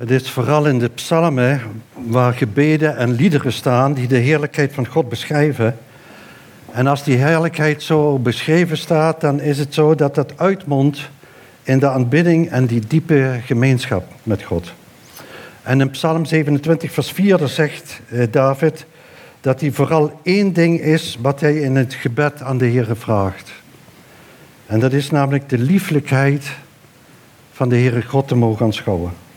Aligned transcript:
Het 0.00 0.10
is 0.10 0.30
vooral 0.30 0.66
in 0.66 0.78
de 0.78 0.88
psalmen 0.88 1.60
waar 1.94 2.32
gebeden 2.32 2.96
en 2.96 3.12
liederen 3.12 3.52
staan 3.52 3.92
die 3.92 4.06
de 4.06 4.16
heerlijkheid 4.16 4.72
van 4.72 4.86
God 4.86 5.08
beschrijven. 5.08 5.78
En 6.70 6.86
als 6.86 7.04
die 7.04 7.16
heerlijkheid 7.16 7.82
zo 7.82 8.18
beschreven 8.18 8.78
staat, 8.78 9.20
dan 9.20 9.40
is 9.40 9.58
het 9.58 9.74
zo 9.74 9.94
dat 9.94 10.14
dat 10.14 10.38
uitmondt 10.38 11.10
in 11.62 11.78
de 11.78 11.88
aanbidding 11.88 12.50
en 12.50 12.66
die 12.66 12.80
diepe 12.86 13.40
gemeenschap 13.44 14.04
met 14.22 14.42
God. 14.42 14.72
En 15.62 15.80
in 15.80 15.90
Psalm 15.90 16.24
27, 16.24 16.92
vers 16.92 17.10
4 17.10 17.48
zegt 17.48 18.00
eh, 18.08 18.26
David 18.30 18.86
dat 19.40 19.60
hij 19.60 19.72
vooral 19.72 20.20
één 20.22 20.52
ding 20.52 20.80
is 20.80 21.18
wat 21.20 21.40
hij 21.40 21.54
in 21.54 21.76
het 21.76 21.94
gebed 21.94 22.42
aan 22.42 22.58
de 22.58 22.66
Heer 22.66 22.96
vraagt. 22.96 23.52
En 24.66 24.80
dat 24.80 24.92
is 24.92 25.10
namelijk 25.10 25.48
de 25.48 25.58
lieflijkheid 25.58 26.50
van 27.52 27.68
de 27.68 27.76
Heere 27.76 28.02
God 28.02 28.28
te 28.28 28.34
mogen 28.34 28.66
aanschouwen. 28.66 29.28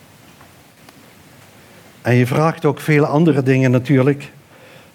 En 2.04 2.15
je 2.15 2.27
vraagt 2.27 2.65
ook 2.65 2.79
veel 2.79 3.05
andere 3.05 3.43
dingen 3.43 3.71
natuurlijk. 3.71 4.32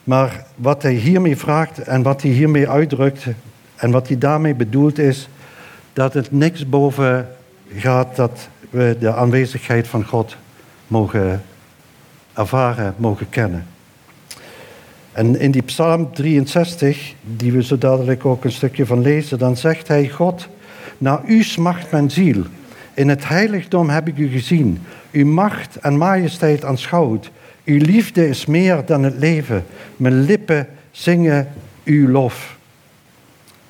Maar 0.05 0.45
wat 0.55 0.83
hij 0.83 0.93
hiermee 0.93 1.37
vraagt 1.37 1.79
en 1.79 2.03
wat 2.03 2.23
hij 2.23 2.31
hiermee 2.31 2.69
uitdrukt 2.69 3.27
en 3.77 3.91
wat 3.91 4.09
hij 4.09 4.19
daarmee 4.19 4.55
bedoelt 4.55 4.99
is 4.99 5.29
dat 5.93 6.15
het 6.15 6.33
niks 6.33 6.69
boven 6.69 7.29
gaat 7.75 8.17
dat 8.17 8.49
we 8.71 8.97
de 9.01 9.15
aanwezigheid 9.15 9.89
van 9.89 10.05
God 10.05 10.37
mogen 10.87 11.43
ervaren, 12.33 12.95
mogen 12.97 13.29
kennen. 13.31 13.67
En 15.13 15.41
in 15.41 15.51
die 15.51 15.63
Psalm 15.63 16.13
63, 16.13 17.15
die 17.23 17.53
we 17.53 17.63
zo 17.63 17.79
dadelijk 17.79 18.25
ook 18.25 18.45
een 18.45 18.53
stukje 18.53 18.87
van 18.87 19.01
lezen, 19.01 19.39
dan 19.39 19.57
zegt 19.57 19.89
hij: 19.89 20.09
God, 20.09 20.49
naar 20.99 21.21
u 21.27 21.43
smacht 21.43 21.91
mijn 21.91 22.11
ziel. 22.11 22.43
In 22.95 23.09
het 23.09 23.29
heiligdom 23.29 23.89
heb 23.89 24.09
ik 24.09 24.19
u 24.19 24.29
gezien. 24.29 24.79
Uw 25.13 25.27
macht 25.27 25.77
en 25.77 25.97
majesteit 25.97 26.65
aanschouwd. 26.65 27.31
Uw 27.65 27.79
liefde 27.79 28.29
is 28.29 28.47
meer 28.47 28.85
dan 28.87 29.03
het 29.03 29.15
leven. 29.19 29.65
Mijn 29.97 30.23
lippen 30.23 30.69
zingen 30.91 31.49
uw 31.85 32.09
lof. 32.09 32.57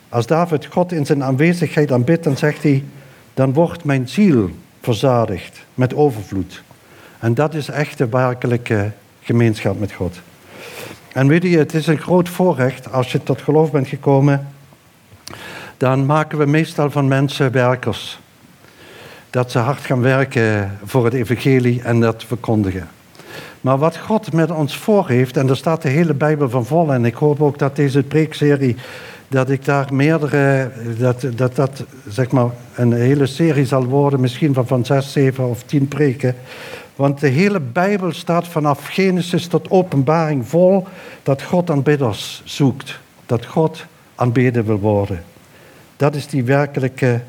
Als 0.08 0.27
David 0.27 0.67
God 0.67 0.92
in 0.92 1.06
zijn 1.06 1.25
aanwezigheid 1.25 1.92
aanbidt, 1.92 2.25
dan 2.25 2.36
zegt 2.36 2.62
hij: 2.62 2.84
Dan 3.34 3.53
wordt 3.53 3.84
mijn 3.84 4.08
ziel 4.08 4.50
verzadigd 4.80 5.64
met 5.75 5.95
overvloed. 5.95 6.62
En 7.19 7.34
dat 7.34 7.55
is 7.55 7.69
echt 7.69 7.98
de 7.98 8.08
werkelijke 8.08 8.91
gemeenschap 9.20 9.78
met 9.78 9.92
God. 9.92 10.20
En 11.12 11.28
weet 11.28 11.42
je, 11.42 11.58
het 11.58 11.75
is 11.75 11.86
een 11.86 11.98
groot 11.98 12.28
voorrecht 12.28 12.92
als 12.92 13.12
je 13.12 13.23
tot 13.23 13.42
geloof 13.42 13.70
bent 13.70 13.89
gekomen. 13.89 14.48
Dan 15.77 16.06
maken 16.06 16.39
we 16.39 16.47
meestal 16.47 16.91
van 16.91 17.08
mensen 17.08 17.52
werkers. 17.52 18.19
Dat 19.39 19.50
ze 19.50 19.58
hard 19.58 19.81
gaan 19.81 20.00
werken 20.00 20.78
voor 20.84 21.05
het 21.05 21.14
evangelie 21.14 21.83
en 21.83 22.00
dat 22.00 22.25
verkondigen. 22.25 22.89
Maar 23.61 23.78
wat 23.78 23.97
God 23.97 24.33
met 24.33 24.50
ons 24.50 24.77
voor 24.77 25.08
heeft, 25.08 25.36
en 25.36 25.47
daar 25.47 25.56
staat 25.56 25.83
de 25.83 25.89
hele 25.89 26.14
Bijbel 26.14 26.50
van 26.50 26.67
vol, 26.67 26.92
en 26.92 27.05
ik 27.05 27.14
hoop 27.14 27.42
ook 27.42 27.58
dat 27.58 27.77
deze 27.77 28.03
preekserie, 28.03 28.77
dat 29.28 29.50
ik 29.50 29.64
daar 29.64 29.95
meerdere, 29.95 30.70
dat 30.98 31.27
dat, 31.34 31.56
dat 31.56 31.84
zeg 32.08 32.30
maar 32.30 32.50
een 32.75 32.92
hele 32.92 33.27
serie 33.27 33.67
zal 33.67 33.84
worden, 33.84 34.20
misschien 34.20 34.55
van, 34.55 34.67
van 34.67 34.84
zes, 34.84 35.12
zeven 35.12 35.48
of 35.48 35.62
tien 35.62 35.89
preken. 35.89 36.34
Want 36.97 37.20
de 37.20 37.28
hele 37.28 37.61
Bijbel 37.61 38.12
staat 38.12 38.48
vanaf 38.48 38.86
Genesis 38.86 39.47
tot 39.47 39.70
Openbaring 39.70 40.48
vol 40.48 40.86
dat 41.23 41.42
God 41.42 41.70
aanbidders 41.70 42.42
zoekt. 42.45 42.98
Dat 43.27 43.47
God 43.47 43.84
aanbeden 44.14 44.64
wil 44.64 44.78
worden. 44.78 45.25
Dat 45.97 46.14
is 46.14 46.27
die 46.27 46.45
werkelijke 46.45 47.20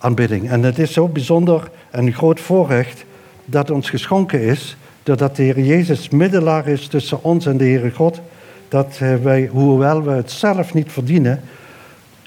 En 0.00 0.62
het 0.62 0.78
is 0.78 0.92
zo 0.92 1.08
bijzonder 1.08 1.70
en 1.90 2.12
groot 2.12 2.40
voorrecht 2.40 3.04
dat 3.44 3.70
ons 3.70 3.90
geschonken 3.90 4.40
is, 4.40 4.76
doordat 5.02 5.36
de 5.36 5.42
Heer 5.42 5.60
Jezus 5.60 6.08
middelaar 6.08 6.66
is 6.66 6.86
tussen 6.86 7.24
ons 7.24 7.46
en 7.46 7.56
de 7.56 7.64
Heere 7.64 7.90
God, 7.90 8.20
dat 8.68 8.98
wij, 9.22 9.48
hoewel 9.52 10.02
we 10.02 10.10
het 10.10 10.30
zelf 10.30 10.74
niet 10.74 10.92
verdienen, 10.92 11.40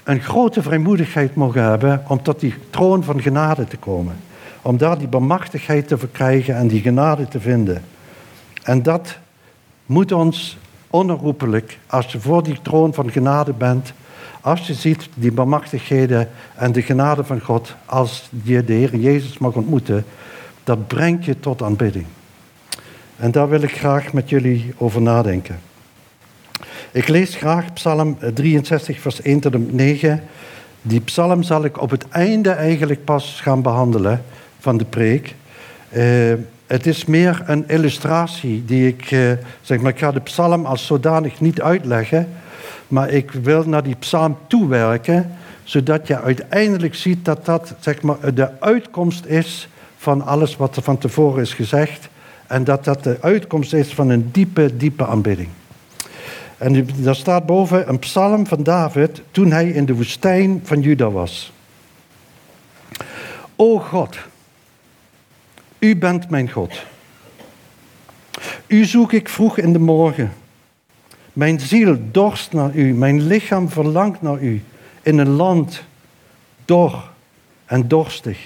een 0.04 0.20
grote 0.20 0.62
vrijmoedigheid 0.62 1.34
mogen 1.34 1.62
hebben 1.62 2.02
om 2.08 2.22
tot 2.22 2.40
die 2.40 2.54
troon 2.70 3.04
van 3.04 3.22
genade 3.22 3.64
te 3.64 3.76
komen 3.76 4.16
om 4.64 4.76
daar 4.76 4.98
die 4.98 5.08
bemachtigheid 5.08 5.88
te 5.88 5.98
verkrijgen 5.98 6.56
en 6.56 6.68
die 6.68 6.80
genade 6.80 7.28
te 7.28 7.40
vinden. 7.40 7.82
En 8.62 8.82
dat 8.82 9.18
moet 9.86 10.12
ons 10.12 10.58
onherroepelijk, 10.90 11.78
als 11.86 12.12
je 12.12 12.20
voor 12.20 12.42
die 12.42 12.58
troon 12.62 12.94
van 12.94 13.10
genade 13.10 13.52
bent, 13.52 13.92
als 14.44 14.66
je 14.66 14.74
ziet 14.74 15.08
die 15.14 15.32
bemachtigheden 15.32 16.28
en 16.54 16.72
de 16.72 16.82
genade 16.82 17.24
van 17.24 17.40
God, 17.40 17.74
als 17.86 18.28
je 18.42 18.64
de 18.64 18.72
Heer 18.72 18.96
Jezus 18.96 19.38
mag 19.38 19.54
ontmoeten, 19.54 20.04
dat 20.64 20.86
brengt 20.86 21.24
je 21.24 21.40
tot 21.40 21.62
aanbidding. 21.62 22.06
En 23.16 23.30
daar 23.30 23.48
wil 23.48 23.62
ik 23.62 23.76
graag 23.76 24.12
met 24.12 24.28
jullie 24.28 24.74
over 24.76 25.02
nadenken. 25.02 25.58
Ik 26.90 27.08
lees 27.08 27.34
graag 27.34 27.72
Psalm 27.72 28.18
63, 28.34 29.00
vers 29.00 29.22
1 29.22 29.40
tot 29.40 29.72
9. 29.72 30.22
Die 30.82 31.00
psalm 31.00 31.42
zal 31.42 31.64
ik 31.64 31.80
op 31.80 31.90
het 31.90 32.08
einde 32.08 32.50
eigenlijk 32.50 33.04
pas 33.04 33.40
gaan 33.40 33.62
behandelen 33.62 34.24
van 34.58 34.76
de 34.76 34.84
preek. 34.84 35.34
Uh, 35.96 36.32
het 36.66 36.86
is 36.86 37.04
meer 37.04 37.42
een 37.46 37.68
illustratie 37.68 38.64
die 38.64 38.88
ik, 38.88 39.10
uh, 39.10 39.32
zeg 39.60 39.80
maar, 39.80 39.92
ik 39.92 39.98
ga 39.98 40.12
de 40.12 40.20
psalm 40.20 40.66
als 40.66 40.86
zodanig 40.86 41.40
niet 41.40 41.60
uitleggen, 41.60 42.28
maar 42.88 43.10
ik 43.10 43.30
wil 43.30 43.64
naar 43.64 43.82
die 43.82 43.96
psalm 43.96 44.36
toewerken, 44.46 45.36
zodat 45.64 46.06
je 46.06 46.20
uiteindelijk 46.20 46.94
ziet 46.94 47.24
dat 47.24 47.44
dat, 47.44 47.74
zeg 47.80 48.02
maar, 48.02 48.34
de 48.34 48.60
uitkomst 48.60 49.24
is 49.24 49.68
van 49.96 50.22
alles 50.22 50.56
wat 50.56 50.76
er 50.76 50.82
van 50.82 50.98
tevoren 50.98 51.42
is 51.42 51.54
gezegd 51.54 52.08
en 52.46 52.64
dat 52.64 52.84
dat 52.84 53.04
de 53.04 53.18
uitkomst 53.20 53.72
is 53.72 53.94
van 53.94 54.08
een 54.08 54.28
diepe, 54.32 54.76
diepe 54.76 55.06
aanbidding. 55.06 55.48
En 56.58 56.88
daar 56.96 57.14
staat 57.14 57.46
boven 57.46 57.88
een 57.88 57.98
psalm 57.98 58.46
van 58.46 58.62
David 58.62 59.22
toen 59.30 59.50
hij 59.50 59.68
in 59.68 59.84
de 59.84 59.94
woestijn 59.94 60.60
van 60.64 60.80
Juda 60.80 61.10
was. 61.10 61.52
O 63.56 63.78
God, 63.78 64.18
u 65.78 65.96
bent 65.96 66.30
mijn 66.30 66.50
God. 66.50 66.82
U 68.66 68.84
zoek 68.84 69.12
ik 69.12 69.28
vroeg 69.28 69.58
in 69.58 69.72
de 69.72 69.78
morgen. 69.78 70.32
Mijn 71.34 71.60
ziel 71.60 71.98
dorst 72.10 72.52
naar 72.52 72.74
u, 72.74 72.94
mijn 72.94 73.26
lichaam 73.26 73.68
verlangt 73.68 74.22
naar 74.22 74.42
u 74.42 74.62
in 75.02 75.18
een 75.18 75.28
land 75.28 75.82
dor 76.64 77.10
en 77.64 77.88
dorstig, 77.88 78.38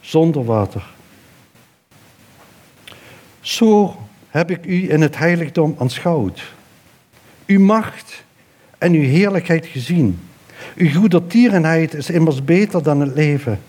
zonder 0.00 0.44
water. 0.44 0.86
Zo 3.40 3.96
heb 4.28 4.50
ik 4.50 4.66
u 4.66 4.90
in 4.90 5.00
het 5.00 5.18
heiligdom 5.18 5.76
aanschouwd. 5.78 6.42
Uw 7.46 7.60
macht 7.60 8.24
en 8.78 8.92
uw 8.92 9.02
heerlijkheid 9.02 9.66
gezien. 9.66 10.20
Uw 10.76 10.90
goedertierenheid 10.90 11.94
is 11.94 12.10
immers 12.10 12.44
beter 12.44 12.82
dan 12.82 13.00
het 13.00 13.14
leven. 13.14 13.60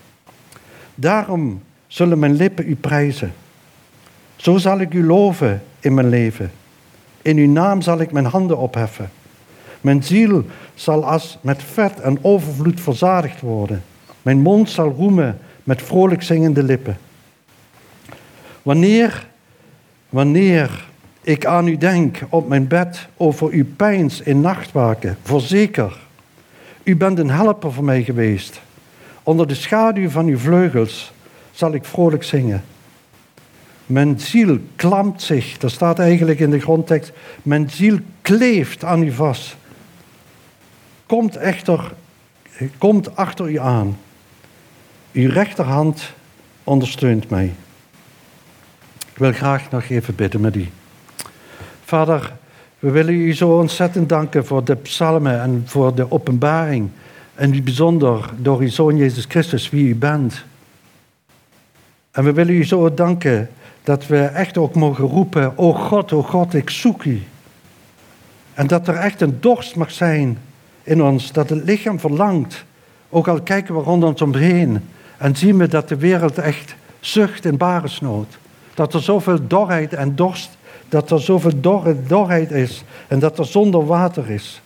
Daarom 0.95 1.61
zullen 1.87 2.19
mijn 2.19 2.35
lippen 2.35 2.69
u 2.69 2.75
prijzen. 2.75 3.33
Zo 4.35 4.57
zal 4.57 4.79
ik 4.79 4.93
u 4.93 5.05
loven 5.05 5.63
in 5.79 5.93
mijn 5.93 6.09
leven. 6.09 6.51
In 7.21 7.37
uw 7.37 7.51
naam 7.51 7.81
zal 7.81 7.99
ik 7.99 8.11
mijn 8.11 8.25
handen 8.25 8.57
opheffen. 8.57 9.11
Mijn 9.81 10.03
ziel 10.03 10.45
zal 10.73 11.05
als 11.05 11.37
met 11.41 11.63
vet 11.63 11.99
en 11.99 12.17
overvloed 12.21 12.81
verzadigd 12.81 13.41
worden. 13.41 13.83
Mijn 14.21 14.41
mond 14.41 14.69
zal 14.69 14.89
roemen 14.89 15.39
met 15.63 15.81
vrolijk 15.81 16.23
zingende 16.23 16.63
lippen. 16.63 16.97
Wanneer, 18.61 19.27
wanneer 20.09 20.85
ik 21.21 21.45
aan 21.45 21.67
u 21.67 21.77
denk 21.77 22.19
op 22.29 22.47
mijn 22.47 22.67
bed 22.67 23.07
over 23.17 23.49
uw 23.49 23.65
pijns 23.75 24.21
in 24.21 24.41
nachtwaken, 24.41 25.17
voorzeker, 25.23 25.99
u 26.83 26.95
bent 26.95 27.19
een 27.19 27.29
helper 27.29 27.73
voor 27.73 27.83
mij 27.83 28.03
geweest. 28.03 28.61
Onder 29.23 29.47
de 29.47 29.53
schaduw 29.53 30.09
van 30.09 30.25
uw 30.25 30.37
vleugels 30.37 31.13
zal 31.51 31.73
ik 31.73 31.85
vrolijk 31.85 32.23
zingen. 32.23 32.63
Mijn 33.91 34.19
ziel 34.19 34.59
klampt 34.76 35.22
zich, 35.22 35.58
dat 35.58 35.72
staat 35.72 35.99
eigenlijk 35.99 36.40
in 36.40 36.49
de 36.49 36.59
grondtekst, 36.59 37.11
mijn 37.41 37.70
ziel 37.70 37.99
kleeft 38.22 38.84
aan 38.84 39.03
u 39.03 39.11
vast. 39.11 39.55
Komt 41.05 41.35
echter, 41.35 41.93
komt 42.78 43.16
achter 43.16 43.49
u 43.49 43.59
aan. 43.59 43.97
Uw 45.11 45.29
rechterhand 45.29 46.14
ondersteunt 46.64 47.29
mij. 47.29 47.53
Ik 48.99 49.17
wil 49.17 49.32
graag 49.32 49.72
nog 49.72 49.90
even 49.90 50.16
bidden 50.16 50.41
met 50.41 50.55
u. 50.55 50.67
Vader, 51.84 52.34
we 52.79 52.90
willen 52.90 53.14
u 53.14 53.34
zo 53.34 53.58
ontzettend 53.58 54.09
danken 54.09 54.46
voor 54.46 54.64
de 54.64 54.76
psalmen 54.76 55.41
en 55.41 55.64
voor 55.66 55.96
de 55.96 56.11
openbaring. 56.11 56.90
En 57.35 57.64
bijzonder 57.64 58.29
door 58.37 58.59
uw 58.59 58.70
Zoon 58.70 58.97
Jezus 58.97 59.26
Christus, 59.28 59.70
wie 59.70 59.87
u 59.87 59.96
bent. 59.96 60.44
En 62.11 62.23
we 62.23 62.34
willen 62.34 62.55
u 62.55 62.66
zo 62.66 62.94
danken 62.94 63.49
dat 63.83 64.07
we 64.07 64.19
echt 64.23 64.57
ook 64.57 64.75
mogen 64.75 65.05
roepen, 65.05 65.57
o 65.57 65.73
God, 65.73 66.11
o 66.11 66.22
God, 66.22 66.53
ik 66.53 66.69
zoek 66.69 67.03
u. 67.03 67.23
En 68.53 68.67
dat 68.67 68.87
er 68.87 68.95
echt 68.95 69.22
een 69.22 69.37
dorst 69.39 69.75
mag 69.75 69.91
zijn 69.91 70.37
in 70.83 71.03
ons, 71.03 71.31
dat 71.31 71.49
het 71.49 71.63
lichaam 71.63 71.99
verlangt. 71.99 72.66
Ook 73.09 73.28
al 73.28 73.41
kijken 73.41 73.75
we 73.75 73.81
rond 73.81 74.03
ons 74.03 74.22
omheen 74.22 74.79
en 75.17 75.35
zien 75.35 75.57
we 75.57 75.67
dat 75.67 75.89
de 75.89 75.97
wereld 75.97 76.37
echt 76.37 76.75
zucht 76.99 77.45
in 77.45 77.57
baresnood. 77.57 78.37
Dat 78.73 78.93
er 78.93 79.01
zoveel 79.01 79.47
dorheid 79.47 79.93
en 79.93 80.16
dorst, 80.16 80.57
dat 80.89 81.11
er 81.11 81.22
zoveel 81.22 81.61
dorre, 81.61 81.95
dorheid 82.07 82.51
is 82.51 82.84
en 83.07 83.19
dat 83.19 83.39
er 83.39 83.45
zonder 83.45 83.85
water 83.85 84.29
is. 84.29 84.61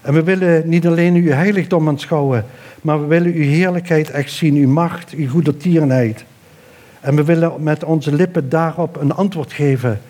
En 0.00 0.14
we 0.14 0.22
willen 0.22 0.68
niet 0.68 0.86
alleen 0.86 1.14
uw 1.14 1.30
heiligdom 1.30 1.88
aanschouwen, 1.88 2.44
maar 2.82 3.00
we 3.00 3.06
willen 3.06 3.32
uw 3.32 3.42
heerlijkheid 3.42 4.10
echt 4.10 4.32
zien, 4.32 4.54
uw 4.54 4.68
macht, 4.68 5.10
uw 5.10 5.28
goede 5.28 5.56
tierenheid. 5.56 6.24
En 7.06 7.16
we 7.16 7.24
willen 7.24 7.62
met 7.62 7.84
onze 7.84 8.12
lippen 8.12 8.48
daarop 8.48 8.96
een 8.96 9.12
antwoord 9.12 9.52
geven. 9.52 10.00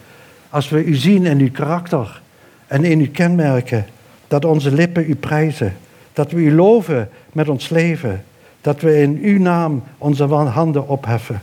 Als 0.51 0.69
we 0.69 0.85
u 0.85 0.95
zien 0.95 1.27
in 1.27 1.39
uw 1.39 1.51
karakter 1.51 2.21
en 2.67 2.85
in 2.85 3.01
uw 3.01 3.11
kenmerken, 3.13 3.87
dat 4.29 4.45
onze 4.45 4.73
lippen 4.73 5.11
u 5.11 5.15
prijzen. 5.15 5.77
Dat 6.13 6.31
we 6.31 6.41
u 6.41 6.55
loven 6.55 7.09
met 7.33 7.49
ons 7.49 7.69
leven. 7.69 8.25
Dat 8.61 8.81
we 8.81 9.01
in 9.01 9.19
uw 9.23 9.39
naam 9.39 9.83
onze 9.99 10.25
handen 10.25 10.89
opheffen. 10.89 11.43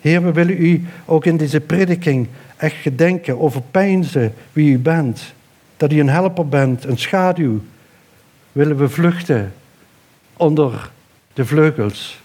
Heer, 0.00 0.22
we 0.22 0.32
willen 0.32 0.62
u 0.62 0.84
ook 1.04 1.24
in 1.24 1.36
deze 1.36 1.60
prediking 1.60 2.28
echt 2.56 2.76
gedenken, 2.76 3.40
overpeinzen 3.40 4.34
wie 4.52 4.72
u 4.72 4.78
bent. 4.78 5.34
Dat 5.76 5.92
u 5.92 6.00
een 6.00 6.08
helper 6.08 6.48
bent, 6.48 6.84
een 6.84 6.98
schaduw. 6.98 7.60
Willen 8.52 8.76
we 8.76 8.88
vluchten 8.88 9.52
onder 10.36 10.90
de 11.32 11.44
vleugels. 11.44 12.20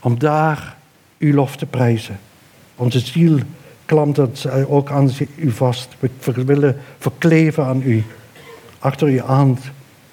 Om 0.00 0.18
daar 0.18 0.76
uw 1.18 1.34
lof 1.34 1.56
te 1.56 1.66
prijzen. 1.66 2.18
Onze 2.76 3.00
ziel 3.00 3.38
klampt 3.84 4.16
het 4.16 4.46
ook 4.66 4.90
aan 4.90 5.10
u 5.36 5.50
vast. 5.50 5.88
We 6.24 6.44
willen 6.44 6.76
verkleven 6.98 7.64
aan 7.64 7.82
u. 7.82 8.04
Achter 8.78 9.08
u 9.08 9.20
aan, 9.20 9.58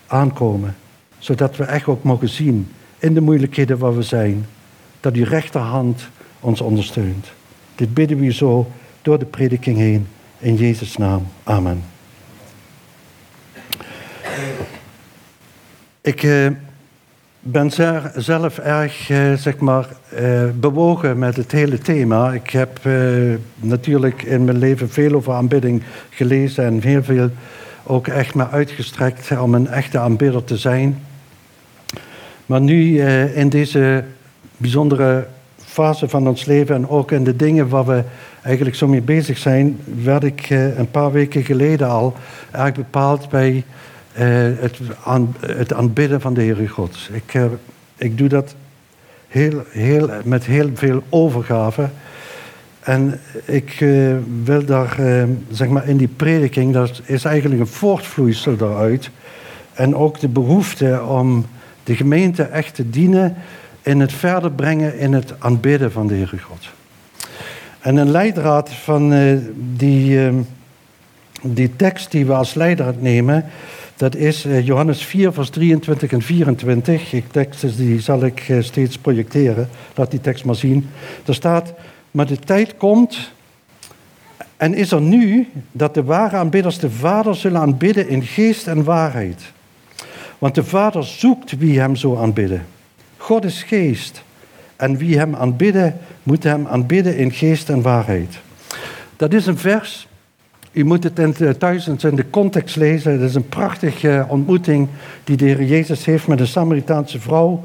aankomen. 0.07 0.75
Zodat 1.18 1.56
we 1.56 1.63
echt 1.63 1.88
ook 1.88 2.04
mogen 2.04 2.30
zien 2.30 2.72
in 2.98 3.13
de 3.13 3.22
moeilijkheden 3.22 3.78
waar 3.78 3.96
we 3.96 4.02
zijn. 4.02 4.46
Dat 5.00 5.13
uw 5.13 5.25
rechterhand 5.25 6.07
ons 6.40 6.62
ondersteunt. 6.62 7.28
Dit 7.75 7.94
bidden 7.94 8.19
we 8.19 8.25
u 8.25 8.31
zo 8.31 8.72
door 9.02 9.19
de 9.19 9.25
prediking 9.25 9.78
heen. 9.78 10.07
In 10.38 10.56
Jezus' 10.56 10.98
naam. 10.98 11.28
Amen. 11.44 11.84
Ik 16.02 16.24
eh, 16.24 16.48
ben 17.47 17.71
zelf 18.15 18.57
erg 18.57 19.09
eh, 19.09 19.33
zeg 19.33 19.57
maar, 19.57 19.88
eh, 20.15 20.44
bewogen 20.59 21.19
met 21.19 21.36
het 21.36 21.51
hele 21.51 21.77
thema. 21.77 22.33
Ik 22.33 22.50
heb 22.50 22.80
eh, 22.81 22.94
natuurlijk 23.56 24.24
in 24.24 24.45
mijn 24.45 24.57
leven 24.57 24.89
veel 24.89 25.13
over 25.13 25.33
aanbidding 25.33 25.83
gelezen 26.09 26.65
en 26.65 26.81
heel 26.81 27.03
veel 27.03 27.30
ook 27.83 28.07
echt 28.07 28.36
me 28.36 28.50
uitgestrekt 28.50 29.39
om 29.39 29.53
een 29.53 29.68
echte 29.68 30.00
aanbidder 30.00 30.44
te 30.44 30.57
zijn. 30.57 31.01
Maar 32.45 32.62
nu 32.62 33.01
in 33.33 33.50
deze 33.50 34.03
bijzondere 34.57 35.27
fase 35.57 36.09
van 36.09 36.27
ons 36.27 36.45
leven 36.45 36.75
en 36.75 36.89
ook 36.89 37.12
in 37.12 37.24
de 37.24 37.36
dingen 37.36 37.69
waar 37.69 37.86
we 37.86 38.03
eigenlijk 38.42 38.75
zo 38.75 38.88
mee 38.88 39.01
bezig 39.01 39.38
zijn, 39.38 39.80
werd 40.03 40.24
ik 40.24 40.50
een 40.50 40.92
paar 40.92 41.12
weken 41.12 41.44
geleden 41.44 41.89
al 41.89 42.15
erg 42.51 42.74
bepaald 42.74 43.30
bij 43.30 43.63
het, 44.23 44.79
aan, 45.03 45.35
het 45.39 45.73
aanbidden 45.73 46.21
van 46.21 46.33
de 46.33 46.41
Heere 46.41 46.67
God. 46.67 47.09
Ik, 47.12 47.33
uh, 47.33 47.45
ik 47.97 48.17
doe 48.17 48.27
dat 48.27 48.56
heel, 49.27 49.63
heel, 49.69 50.09
met 50.23 50.45
heel 50.45 50.69
veel 50.73 51.03
overgave. 51.09 51.89
En 52.79 53.19
ik 53.45 53.79
uh, 53.79 54.15
wil 54.44 54.65
daar, 54.65 55.00
zeg 55.51 55.67
maar, 55.67 55.88
in 55.88 55.97
die 55.97 56.07
prediking, 56.07 56.73
dat 56.73 57.01
is 57.06 57.23
eigenlijk 57.23 57.62
een 57.62 57.67
voortvloeisel 57.67 58.56
daaruit. 58.56 59.09
En 59.73 59.95
ook 59.95 60.19
de 60.19 60.27
behoefte 60.27 61.03
om 61.03 61.45
de 61.83 61.95
gemeente 61.95 62.44
echt 62.44 62.75
te 62.75 62.89
dienen 62.89 63.35
in 63.81 64.00
het 64.00 64.13
verder 64.13 64.51
brengen 64.51 64.97
in 64.97 65.13
het 65.13 65.33
aanbidden 65.39 65.91
van 65.91 66.07
de 66.07 66.13
Heere 66.13 66.39
God. 66.39 66.68
En 67.79 67.95
een 67.95 68.11
leidraad 68.11 68.69
van 68.69 69.13
die, 69.75 70.29
die 71.41 71.75
tekst 71.75 72.11
die 72.11 72.25
we 72.25 72.33
als 72.33 72.53
leidraad 72.53 73.01
nemen, 73.01 73.45
dat 73.95 74.15
is 74.15 74.45
eh, 74.45 74.65
Johannes 74.65 75.06
4, 75.06 75.33
vers 75.33 75.50
23 75.50 76.12
en 76.12 76.21
24. 76.21 77.09
Die 77.09 77.24
tekst 77.31 77.77
die 77.77 78.00
zal 78.00 78.24
ik 78.24 78.39
eh, 78.39 78.62
steeds 78.62 78.97
projecteren. 78.97 79.69
Laat 79.95 80.12
die 80.12 80.21
tekst 80.21 80.45
maar 80.45 80.56
zien. 80.56 80.89
Er 81.25 81.36
staat, 81.36 81.74
maar 82.12 82.25
de 82.25 82.39
tijd 82.39 82.77
komt 82.77 83.31
en 84.57 84.74
is 84.74 84.92
er 84.92 85.01
nu 85.01 85.47
dat 85.71 85.94
de 85.94 86.03
ware 86.03 86.36
aanbidders 86.36 86.80
de 86.80 86.89
Vader 86.89 87.36
zullen 87.36 87.62
aanbidden 87.62 88.07
in 88.07 88.24
geest 88.24 88.68
en 88.68 88.83
waarheid. 88.83 89.42
Want 90.38 90.56
de 90.56 90.63
Vader 90.63 91.03
zoekt 91.03 91.57
wie 91.57 91.80
hem 91.80 91.95
zo 91.95 92.18
aanbidden. 92.18 92.65
God 93.18 93.44
is 93.45 93.63
geest. 93.63 94.24
En 94.75 94.97
wie 94.97 95.18
hem 95.18 95.36
aanbidden, 95.36 95.97
moet 96.24 96.44
hem 96.44 96.68
aanbidden 96.68 97.18
in 97.18 97.31
geest 97.31 97.69
en 97.69 97.81
waarheid. 97.81 98.39
Dat 99.15 99.33
is 99.33 99.45
een 99.45 99.57
vers 99.57 100.07
u 100.75 100.83
moet 100.83 101.04
het 101.04 101.19
in, 101.19 101.57
thuis 101.57 101.88
in 101.88 102.16
de 102.16 102.30
context 102.30 102.75
lezen. 102.75 103.12
Het 103.12 103.22
is 103.22 103.36
een 103.36 103.50
prachtige 103.50 104.25
ontmoeting 104.27 104.88
die 105.24 105.38
de 105.38 105.45
Heer 105.45 105.63
Jezus 105.63 106.06
heeft 106.06 106.27
met 106.27 106.39
een 106.39 106.48
Samaritaanse 106.48 107.19
vrouw. 107.19 107.63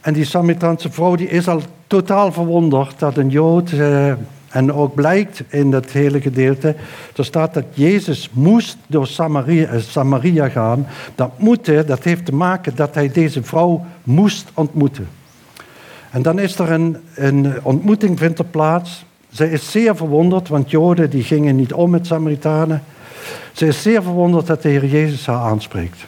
En 0.00 0.12
die 0.12 0.24
Samaritaanse 0.24 0.90
vrouw 0.90 1.14
die 1.14 1.28
is 1.28 1.48
al 1.48 1.62
totaal 1.86 2.32
verwonderd 2.32 2.98
dat 2.98 3.16
een 3.16 3.28
Jood, 3.28 3.72
eh, 3.72 4.12
en 4.48 4.72
ook 4.72 4.94
blijkt 4.94 5.42
in 5.48 5.70
dat 5.70 5.90
hele 5.90 6.20
gedeelte, 6.20 6.74
er 7.16 7.24
staat 7.24 7.54
dat 7.54 7.64
Jezus 7.72 8.30
moest 8.32 8.76
door 8.86 9.06
Samaria, 9.06 9.68
eh, 9.68 9.80
Samaria 9.80 10.48
gaan. 10.48 10.86
Dat 11.14 11.38
moeten, 11.38 11.86
dat 11.86 12.04
heeft 12.04 12.24
te 12.24 12.34
maken 12.34 12.76
dat 12.76 12.94
hij 12.94 13.10
deze 13.12 13.42
vrouw 13.42 13.84
moest 14.02 14.50
ontmoeten. 14.54 15.08
En 16.10 16.22
dan 16.22 16.38
is 16.38 16.58
er 16.58 16.70
een, 16.70 16.96
een 17.14 17.54
ontmoeting 17.62 18.18
vindt 18.18 18.38
er 18.38 18.44
plaats. 18.44 19.04
Zij 19.36 19.48
is 19.48 19.70
zeer 19.70 19.96
verwonderd, 19.96 20.48
want 20.48 20.70
Joden 20.70 21.10
die 21.10 21.22
gingen 21.22 21.56
niet 21.56 21.72
om 21.72 21.90
met 21.90 22.06
Samaritanen. 22.06 22.82
Ze 23.52 23.66
is 23.66 23.82
zeer 23.82 24.02
verwonderd 24.02 24.46
dat 24.46 24.62
de 24.62 24.68
Heer 24.68 24.86
Jezus 24.86 25.26
haar 25.26 25.36
aanspreekt. 25.36 26.06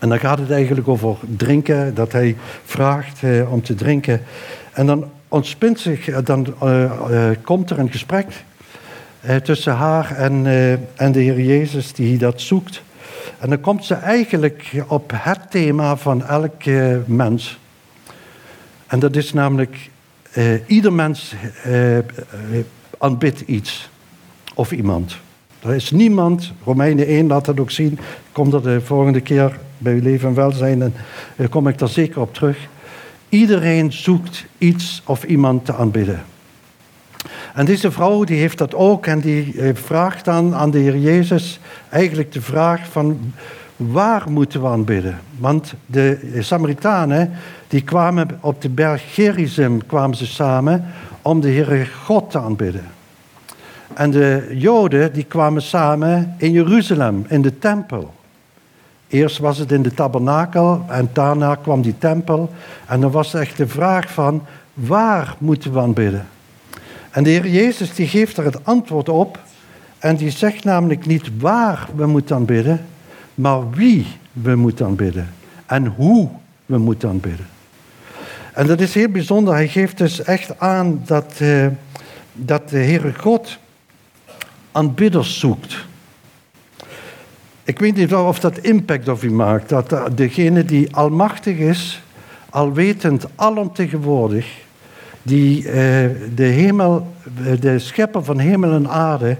En 0.00 0.08
dan 0.08 0.18
gaat 0.18 0.38
het 0.38 0.50
eigenlijk 0.50 0.88
over 0.88 1.16
drinken, 1.36 1.94
dat 1.94 2.12
hij 2.12 2.36
vraagt 2.64 3.22
eh, 3.22 3.52
om 3.52 3.62
te 3.62 3.74
drinken. 3.74 4.22
En 4.72 4.86
dan 4.86 5.10
ontspint 5.28 5.80
zich, 5.80 6.08
eh, 6.08 6.18
dan 6.24 6.54
uh, 6.62 7.30
komt 7.42 7.70
er 7.70 7.78
een 7.78 7.90
gesprek 7.90 8.26
tussen 9.42 9.74
haar 9.74 10.16
en, 10.16 10.46
en 10.96 11.12
de 11.12 11.20
Heer 11.20 11.40
Jezus 11.40 11.92
die 11.92 12.18
dat 12.18 12.40
zoekt. 12.40 12.82
En 13.38 13.48
dan 13.48 13.60
komt 13.60 13.84
ze 13.84 13.94
eigenlijk 13.94 14.84
op 14.86 15.12
het 15.14 15.50
thema 15.50 15.96
van 15.96 16.26
elk 16.26 16.64
mens. 17.04 17.58
En 18.86 18.98
dat 18.98 19.16
is 19.16 19.32
namelijk 19.32 19.89
uh, 20.34 20.44
ieder 20.66 20.92
mens 20.92 21.34
uh, 21.66 21.98
aanbidt 22.98 23.40
iets 23.40 23.90
of 24.54 24.72
iemand. 24.72 25.16
Er 25.62 25.74
is 25.74 25.90
niemand, 25.90 26.52
Romeinen 26.64 27.06
1 27.06 27.26
laat 27.26 27.44
dat 27.44 27.60
ook 27.60 27.70
zien, 27.70 27.92
ik 27.92 27.98
kom 28.32 28.54
er 28.54 28.62
de 28.62 28.80
volgende 28.80 29.20
keer 29.20 29.58
bij 29.78 29.92
uw 29.92 30.02
leven 30.02 30.28
en 30.28 30.34
welzijn 30.34 30.82
en 30.82 30.94
kom 31.48 31.68
ik 31.68 31.78
daar 31.78 31.88
zeker 31.88 32.20
op 32.20 32.34
terug. 32.34 32.68
Iedereen 33.28 33.92
zoekt 33.92 34.46
iets 34.58 35.02
of 35.06 35.24
iemand 35.24 35.64
te 35.64 35.74
aanbidden. 35.74 36.24
En 37.54 37.64
deze 37.64 37.90
vrouw 37.90 38.24
die 38.24 38.38
heeft 38.38 38.58
dat 38.58 38.74
ook 38.74 39.06
en 39.06 39.20
die 39.20 39.54
vraagt 39.74 40.24
dan 40.24 40.54
aan 40.54 40.70
de 40.70 40.78
Heer 40.78 40.98
Jezus 40.98 41.60
eigenlijk 41.88 42.32
de 42.32 42.42
vraag 42.42 42.88
van 42.88 43.32
waar 43.88 44.30
moeten 44.30 44.60
we 44.60 44.68
aanbidden? 44.68 45.20
Want 45.38 45.74
de 45.86 46.36
Samaritanen 46.38 47.30
die 47.68 47.82
kwamen 47.82 48.38
op 48.40 48.62
de 48.62 48.68
berg 48.68 49.14
Gerizim 49.14 49.86
kwamen 49.86 50.16
ze 50.16 50.26
samen 50.26 50.84
om 51.22 51.40
de 51.40 51.50
Heere 51.50 51.86
God 52.04 52.30
te 52.30 52.38
aanbidden. 52.38 52.84
En 53.94 54.10
de 54.10 54.50
Joden 54.54 55.12
die 55.12 55.24
kwamen 55.24 55.62
samen 55.62 56.34
in 56.38 56.52
Jeruzalem, 56.52 57.24
in 57.28 57.42
de 57.42 57.58
tempel. 57.58 58.14
Eerst 59.08 59.38
was 59.38 59.58
het 59.58 59.72
in 59.72 59.82
de 59.82 59.94
tabernakel 59.94 60.84
en 60.88 61.10
daarna 61.12 61.54
kwam 61.54 61.82
die 61.82 61.98
tempel. 61.98 62.50
En 62.86 63.00
dan 63.00 63.10
was 63.10 63.34
echt 63.34 63.56
de 63.56 63.68
vraag 63.68 64.12
van, 64.12 64.42
waar 64.74 65.34
moeten 65.38 65.72
we 65.72 65.80
aanbidden? 65.80 66.26
En 67.10 67.22
de 67.22 67.30
Heer 67.30 67.48
Jezus 67.48 67.94
die 67.94 68.06
geeft 68.06 68.36
er 68.36 68.44
het 68.44 68.64
antwoord 68.64 69.08
op. 69.08 69.38
En 69.98 70.16
die 70.16 70.30
zegt 70.30 70.64
namelijk 70.64 71.06
niet 71.06 71.30
waar 71.38 71.88
we 71.94 72.06
moeten 72.06 72.36
aanbidden, 72.36 72.80
maar 73.40 73.70
wie 73.70 74.06
we 74.32 74.54
moeten 74.54 74.86
aanbidden. 74.86 75.28
En 75.66 75.86
hoe 75.86 76.28
we 76.66 76.78
moeten 76.78 77.08
aanbidden. 77.08 77.46
En 78.52 78.66
dat 78.66 78.80
is 78.80 78.94
heel 78.94 79.08
bijzonder. 79.08 79.54
Hij 79.54 79.68
geeft 79.68 79.98
dus 79.98 80.22
echt 80.22 80.58
aan 80.60 81.02
dat, 81.06 81.34
uh, 81.42 81.66
dat 82.32 82.68
de 82.68 82.78
Heere 82.78 83.14
God 83.14 83.58
aanbidders 84.72 85.38
zoekt. 85.38 85.86
Ik 87.64 87.78
weet 87.78 87.96
niet 87.96 88.14
of 88.14 88.40
dat 88.40 88.58
impact 88.58 89.08
op 89.08 89.22
u 89.22 89.30
maakt. 89.30 89.68
Dat 89.68 89.94
degene 90.14 90.64
die 90.64 90.96
almachtig 90.96 91.56
is, 91.56 92.02
alwetend, 92.50 93.26
alomtegenwoordig, 93.34 94.46
die 95.22 95.62
uh, 95.62 95.72
de 96.34 96.44
hemel, 96.44 97.14
de 97.60 97.78
schepper 97.78 98.24
van 98.24 98.38
hemel 98.38 98.72
en 98.72 98.88
aarde, 98.88 99.36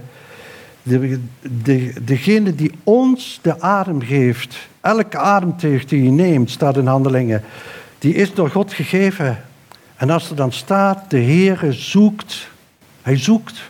de, 0.82 1.20
de, 1.62 1.92
degene 2.04 2.54
die 2.54 2.72
ons 2.84 3.38
de 3.42 3.60
adem 3.60 4.02
geeft, 4.02 4.56
elke 4.80 5.18
ademteug 5.18 5.84
die 5.84 6.02
je 6.02 6.10
neemt, 6.10 6.50
staat 6.50 6.76
in 6.76 6.86
handelingen, 6.86 7.42
die 7.98 8.14
is 8.14 8.34
door 8.34 8.50
God 8.50 8.72
gegeven. 8.72 9.38
En 9.96 10.10
als 10.10 10.30
er 10.30 10.36
dan 10.36 10.52
staat, 10.52 11.10
de 11.10 11.20
Heere 11.20 11.72
zoekt 11.72 12.48
Hij 13.02 13.16
zoekt 13.16 13.60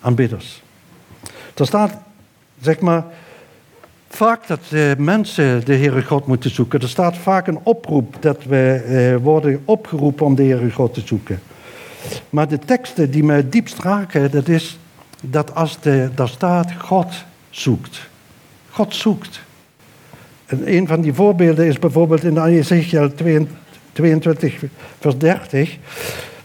aanbidders. 0.00 0.62
Er 1.54 1.66
staat, 1.66 1.92
zeg 2.60 2.80
maar, 2.80 3.04
vaak 4.08 4.46
dat 4.46 4.60
uh, 4.70 4.92
mensen 4.98 5.64
de 5.64 5.74
Heere 5.74 6.02
God 6.02 6.26
moeten 6.26 6.50
zoeken. 6.50 6.80
Er 6.80 6.88
staat 6.88 7.16
vaak 7.16 7.46
een 7.46 7.60
oproep 7.62 8.16
dat 8.20 8.44
we 8.44 8.84
uh, 9.16 9.24
worden 9.24 9.62
opgeroepen 9.64 10.26
om 10.26 10.34
de 10.34 10.42
Heere 10.42 10.70
God 10.70 10.94
te 10.94 11.02
zoeken. 11.04 11.40
Maar 12.30 12.48
de 12.48 12.58
teksten 12.58 13.10
die 13.10 13.24
me 13.24 13.48
diepst 13.48 13.78
raken, 13.78 14.30
dat 14.30 14.48
is 14.48 14.78
dat 15.30 15.54
als 15.54 15.80
de, 15.80 16.10
daar 16.14 16.28
staat 16.28 16.72
God 16.78 17.24
zoekt. 17.50 18.08
God 18.70 18.94
zoekt. 18.94 19.40
En 20.46 20.74
een 20.76 20.86
van 20.86 21.00
die 21.00 21.12
voorbeelden 21.12 21.66
is 21.66 21.78
bijvoorbeeld 21.78 22.24
in 22.24 22.44
Ezekiel 22.44 23.14
22, 23.92 24.62
vers 25.00 25.18
30. 25.18 25.76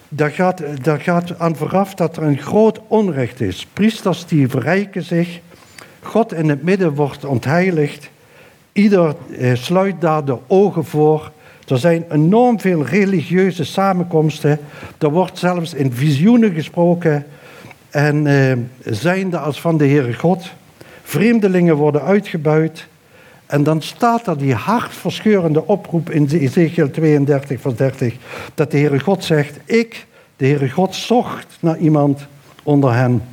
Daar 0.10 0.32
gaat, 0.32 0.62
daar 0.84 1.00
gaat 1.00 1.40
aan 1.40 1.56
vooraf 1.56 1.94
dat 1.94 2.18
er 2.18 2.24
een 2.24 2.38
groot 2.38 2.80
onrecht 2.88 3.42
is. 3.42 3.68
Priesters 3.74 4.26
die 4.26 4.48
verrijken 4.48 5.04
zich. 5.04 5.40
God 6.02 6.34
in 6.34 6.50
het 6.50 6.64
midden 6.64 6.96
wordt 6.96 7.26
ontheiligd. 7.26 8.10
Ieder 8.72 9.16
eh, 9.38 9.56
sluit 9.56 10.02
daar 10.02 10.26
de 10.26 10.38
ogen 10.48 10.86
voor. 10.86 11.32
Er 11.68 11.78
zijn 11.78 12.06
enorm 12.12 12.60
veel 12.60 12.86
religieuze 12.86 13.64
samenkomsten. 13.64 14.60
Er 14.98 15.10
wordt 15.10 15.38
zelfs 15.38 15.74
in 15.74 15.92
visioenen 15.94 16.54
gesproken. 16.54 17.26
En 17.98 18.28
eh, 18.28 18.58
zijnde 18.94 19.38
als 19.38 19.62
van 19.62 19.78
de 19.78 19.88
Heere 19.88 20.14
God. 20.14 20.52
Vreemdelingen 21.04 21.76
worden 21.76 22.02
uitgebuit. 22.02 22.88
En 23.46 23.64
dan 23.64 23.82
staat 23.82 24.28
er 24.28 24.38
die 24.38 24.54
hartverscheurende 24.54 25.68
oproep 25.68 26.10
in 26.10 26.28
Ezekiel 26.32 26.92
32, 26.92 27.62
vers 27.62 27.76
30. 27.76 28.14
Dat 28.54 28.72
de 28.72 28.78
Heere 28.78 29.00
God 29.00 29.24
zegt, 29.24 29.60
ik, 29.66 30.06
de 30.36 30.46
Heere 30.46 30.70
God, 30.70 30.96
zocht 30.96 31.58
naar 31.60 31.78
iemand 31.78 32.28
onder 32.64 32.94
hen. 32.94 33.24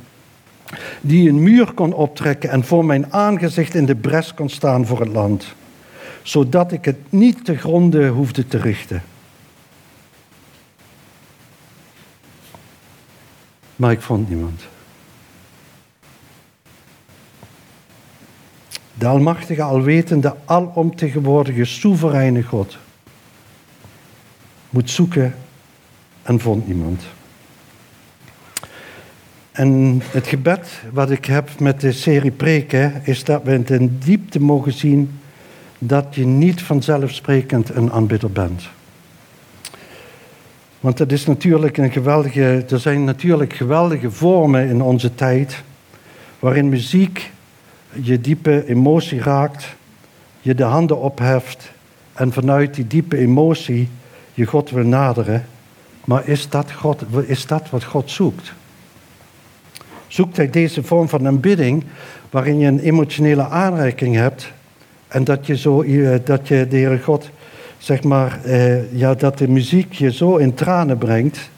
Die 1.01 1.29
een 1.29 1.43
muur 1.43 1.73
kon 1.73 1.93
optrekken 1.93 2.49
en 2.49 2.63
voor 2.63 2.85
mijn 2.85 3.13
aangezicht 3.13 3.75
in 3.75 3.85
de 3.85 3.95
bres 3.95 4.33
kon 4.33 4.49
staan 4.49 4.85
voor 4.85 4.99
het 4.99 5.11
land. 5.11 5.45
Zodat 6.21 6.71
ik 6.71 6.85
het 6.85 6.99
niet 7.09 7.45
te 7.45 7.57
gronden 7.57 8.09
hoefde 8.09 8.47
te 8.47 8.57
richten. 8.57 9.03
Maar 13.75 13.91
ik 13.91 14.01
vond 14.01 14.29
niemand. 14.29 14.61
De 18.93 19.05
almachtige, 19.05 19.61
alwetende, 19.61 20.35
alomtegenwoordige, 20.45 21.65
soevereine 21.65 22.43
God 22.43 22.77
moet 24.69 24.89
zoeken 24.89 25.35
en 26.23 26.39
vond 26.39 26.67
niemand. 26.67 27.03
En 29.51 30.01
het 30.05 30.27
gebed 30.27 30.81
wat 30.91 31.11
ik 31.11 31.25
heb 31.25 31.59
met 31.59 31.81
de 31.81 31.91
serie 31.91 32.31
preken 32.31 33.01
is 33.03 33.23
dat 33.23 33.43
we 33.43 33.63
in 33.65 33.97
diepte 34.03 34.39
mogen 34.39 34.73
zien 34.73 35.19
dat 35.79 36.15
je 36.15 36.25
niet 36.25 36.61
vanzelfsprekend 36.61 37.75
een 37.75 37.91
aanbidder 37.91 38.31
bent. 38.31 38.69
Want 40.85 41.11
is 41.11 41.25
natuurlijk 41.25 41.77
een 41.77 41.91
geweldige, 41.91 42.65
er 42.69 42.79
zijn 42.79 43.03
natuurlijk 43.03 43.53
geweldige 43.53 44.11
vormen 44.11 44.67
in 44.67 44.81
onze 44.81 45.15
tijd 45.15 45.63
waarin 46.39 46.69
muziek 46.69 47.31
je 48.01 48.21
diepe 48.21 48.67
emotie 48.67 49.21
raakt, 49.21 49.75
je 50.41 50.55
de 50.55 50.63
handen 50.63 50.99
opheft 50.99 51.71
en 52.13 52.33
vanuit 52.33 52.73
die 52.73 52.87
diepe 52.87 53.17
emotie 53.17 53.89
je 54.33 54.45
God 54.45 54.69
wil 54.69 54.85
naderen. 54.85 55.45
Maar 56.03 56.27
is 56.27 56.49
dat, 56.49 56.71
God, 56.71 57.03
is 57.25 57.45
dat 57.45 57.69
wat 57.69 57.83
God 57.83 58.11
zoekt? 58.11 58.53
Zoekt 60.07 60.37
hij 60.37 60.49
deze 60.49 60.83
vorm 60.83 61.09
van 61.09 61.27
aanbidding 61.27 61.83
waarin 62.29 62.59
je 62.59 62.67
een 62.67 62.79
emotionele 62.79 63.47
aanreiking 63.47 64.15
hebt 64.15 64.51
en 65.07 65.23
dat 65.23 65.45
je, 65.45 65.57
zo, 65.57 65.81
eh, 65.81 66.19
dat 66.23 66.47
je 66.47 66.67
de 66.67 66.77
Heere 66.77 66.99
God, 66.99 67.29
zeg 67.85 68.03
maar, 68.03 68.43
eh, 68.43 68.91
ja, 68.93 69.13
dat 69.13 69.37
de 69.37 69.47
muziek 69.47 69.93
je 69.93 70.11
zo 70.11 70.35
in 70.35 70.53
tranen 70.53 70.97
brengt 70.97 71.49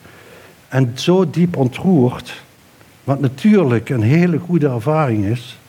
en 0.68 0.92
zo 0.96 1.30
diep 1.30 1.58
ontroert, 1.58 2.44
wat 3.04 3.20
natuurlijk 3.20 3.90
een 3.90 4.02
hele 4.02 4.38
goede 4.38 4.68
ervaring 4.68 5.26
is, 5.26 5.60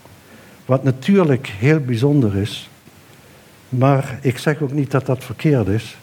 wat 0.65 0.85
natuurlijk 0.85 1.47
heel 1.47 1.81
bijzonder 1.81 2.37
is. 2.37 2.71
Maar 3.69 4.19
ik 4.23 4.39
zeg 4.39 4.61
ook 4.61 4.73
niet 4.73 4.91
dat 4.91 5.07
dat 5.07 5.25
verkeerd 5.25 5.67
is. 5.67 5.97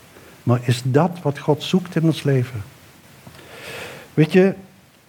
Maar 0.43 0.59
is 0.63 0.81
dat 0.85 1.11
wat 1.21 1.39
God 1.39 1.63
zoekt 1.63 1.95
in 1.95 2.03
ons 2.03 2.23
leven? 2.23 2.63
Weet 4.13 4.31
je, 4.31 4.53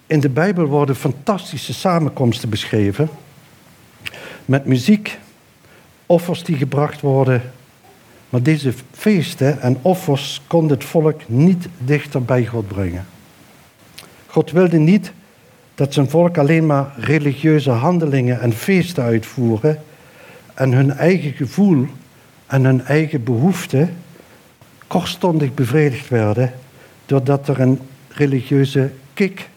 in 0.06 0.20
de 0.20 0.28
Bijbel 0.28 0.64
worden 0.64 0.96
fantastische 0.96 1.74
samenkomsten 1.74 2.48
beschreven. 2.48 3.08
Met 4.44 4.64
muziek, 4.64 5.18
offers 6.06 6.44
die 6.44 6.56
gebracht 6.56 7.00
worden. 7.00 7.42
Maar 8.36 8.44
deze 8.44 8.72
feesten 8.92 9.60
en 9.60 9.78
offers 9.82 10.42
kon 10.46 10.68
het 10.68 10.84
volk 10.84 11.20
niet 11.28 11.68
dichter 11.78 12.22
bij 12.22 12.46
God 12.46 12.68
brengen. 12.68 13.06
God 14.26 14.50
wilde 14.50 14.78
niet 14.78 15.12
dat 15.74 15.94
zijn 15.94 16.10
volk 16.10 16.38
alleen 16.38 16.66
maar 16.66 16.94
religieuze 16.96 17.70
handelingen 17.70 18.40
en 18.40 18.52
feesten 18.52 19.04
uitvoeren 19.04 19.82
en 20.54 20.72
hun 20.72 20.92
eigen 20.92 21.32
gevoel 21.32 21.86
en 22.46 22.64
hun 22.64 22.84
eigen 22.84 23.24
behoeften 23.24 23.96
kortstondig 24.86 25.54
bevredigd 25.54 26.08
werden 26.08 26.52
doordat 27.06 27.48
er 27.48 27.60
een 27.60 27.80
religieuze 28.08 28.90
kick 29.14 29.48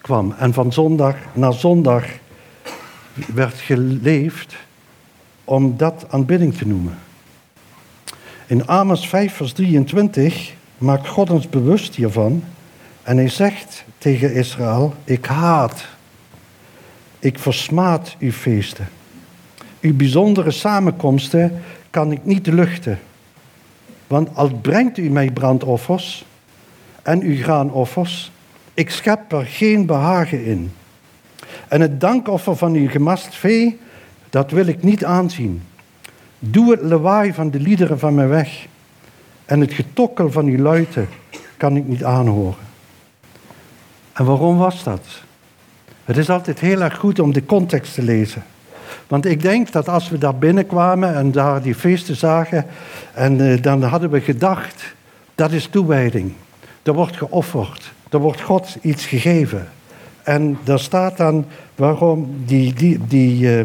kwam 0.00 0.34
en 0.38 0.52
van 0.52 0.72
zondag 0.72 1.16
naar 1.32 1.54
zondag 1.54 2.04
werd 3.34 3.56
geleefd 3.56 4.54
om 5.44 5.76
dat 5.76 6.06
aanbidding 6.08 6.54
te 6.54 6.66
noemen. 6.66 7.03
In 8.46 8.66
Amos 8.66 9.08
5, 9.08 9.34
vers 9.34 9.52
23 9.52 10.54
maakt 10.78 11.08
God 11.08 11.30
ons 11.30 11.48
bewust 11.48 11.94
hiervan 11.94 12.44
en 13.02 13.16
hij 13.16 13.28
zegt 13.28 13.84
tegen 13.98 14.34
Israël, 14.34 14.94
ik 15.04 15.26
haat, 15.26 15.86
ik 17.18 17.38
versmaad 17.38 18.16
uw 18.18 18.30
feesten. 18.30 18.88
Uw 19.80 19.94
bijzondere 19.94 20.50
samenkomsten 20.50 21.62
kan 21.90 22.12
ik 22.12 22.24
niet 22.24 22.46
luchten. 22.46 22.98
Want 24.06 24.28
al 24.34 24.48
brengt 24.48 24.98
u 24.98 25.10
mij 25.10 25.30
brandoffers 25.30 26.24
en 27.02 27.20
uw 27.20 27.36
graanoffers, 27.36 28.30
ik 28.74 28.90
schep 28.90 29.32
er 29.32 29.46
geen 29.46 29.86
behagen 29.86 30.44
in. 30.44 30.72
En 31.68 31.80
het 31.80 32.00
dankoffer 32.00 32.56
van 32.56 32.74
uw 32.74 32.88
gemast 32.88 33.34
vee, 33.34 33.80
dat 34.30 34.50
wil 34.50 34.66
ik 34.66 34.82
niet 34.82 35.04
aanzien. 35.04 35.62
Doe 36.38 36.70
het 36.70 36.82
lawaai 36.82 37.32
van 37.32 37.50
de 37.50 37.60
liederen 37.60 37.98
van 37.98 38.14
mij 38.14 38.28
weg. 38.28 38.66
En 39.44 39.60
het 39.60 39.72
getokkel 39.72 40.30
van 40.30 40.46
uw 40.46 40.58
luiten 40.58 41.08
kan 41.56 41.76
ik 41.76 41.86
niet 41.86 42.04
aanhoren. 42.04 42.62
En 44.12 44.24
waarom 44.24 44.56
was 44.56 44.84
dat? 44.84 45.22
Het 46.04 46.16
is 46.16 46.30
altijd 46.30 46.60
heel 46.60 46.82
erg 46.82 46.96
goed 46.96 47.18
om 47.18 47.32
de 47.32 47.46
context 47.46 47.94
te 47.94 48.02
lezen. 48.02 48.44
Want 49.06 49.26
ik 49.26 49.42
denk 49.42 49.72
dat 49.72 49.88
als 49.88 50.08
we 50.08 50.18
daar 50.18 50.36
binnenkwamen 50.36 51.14
en 51.14 51.32
daar 51.32 51.62
die 51.62 51.74
feesten 51.74 52.16
zagen, 52.16 52.66
en 53.14 53.40
uh, 53.40 53.62
dan 53.62 53.82
hadden 53.82 54.10
we 54.10 54.20
gedacht, 54.20 54.94
dat 55.34 55.52
is 55.52 55.66
toewijding. 55.66 56.32
Er 56.82 56.92
wordt 56.92 57.16
geofferd. 57.16 57.92
Er 58.10 58.18
wordt 58.18 58.40
God 58.40 58.76
iets 58.80 59.06
gegeven. 59.06 59.68
En 60.22 60.58
daar 60.64 60.78
staat 60.78 61.16
dan 61.16 61.46
waarom 61.74 62.34
die. 62.44 62.72
die, 62.72 63.00
die 63.06 63.58
uh, 63.58 63.64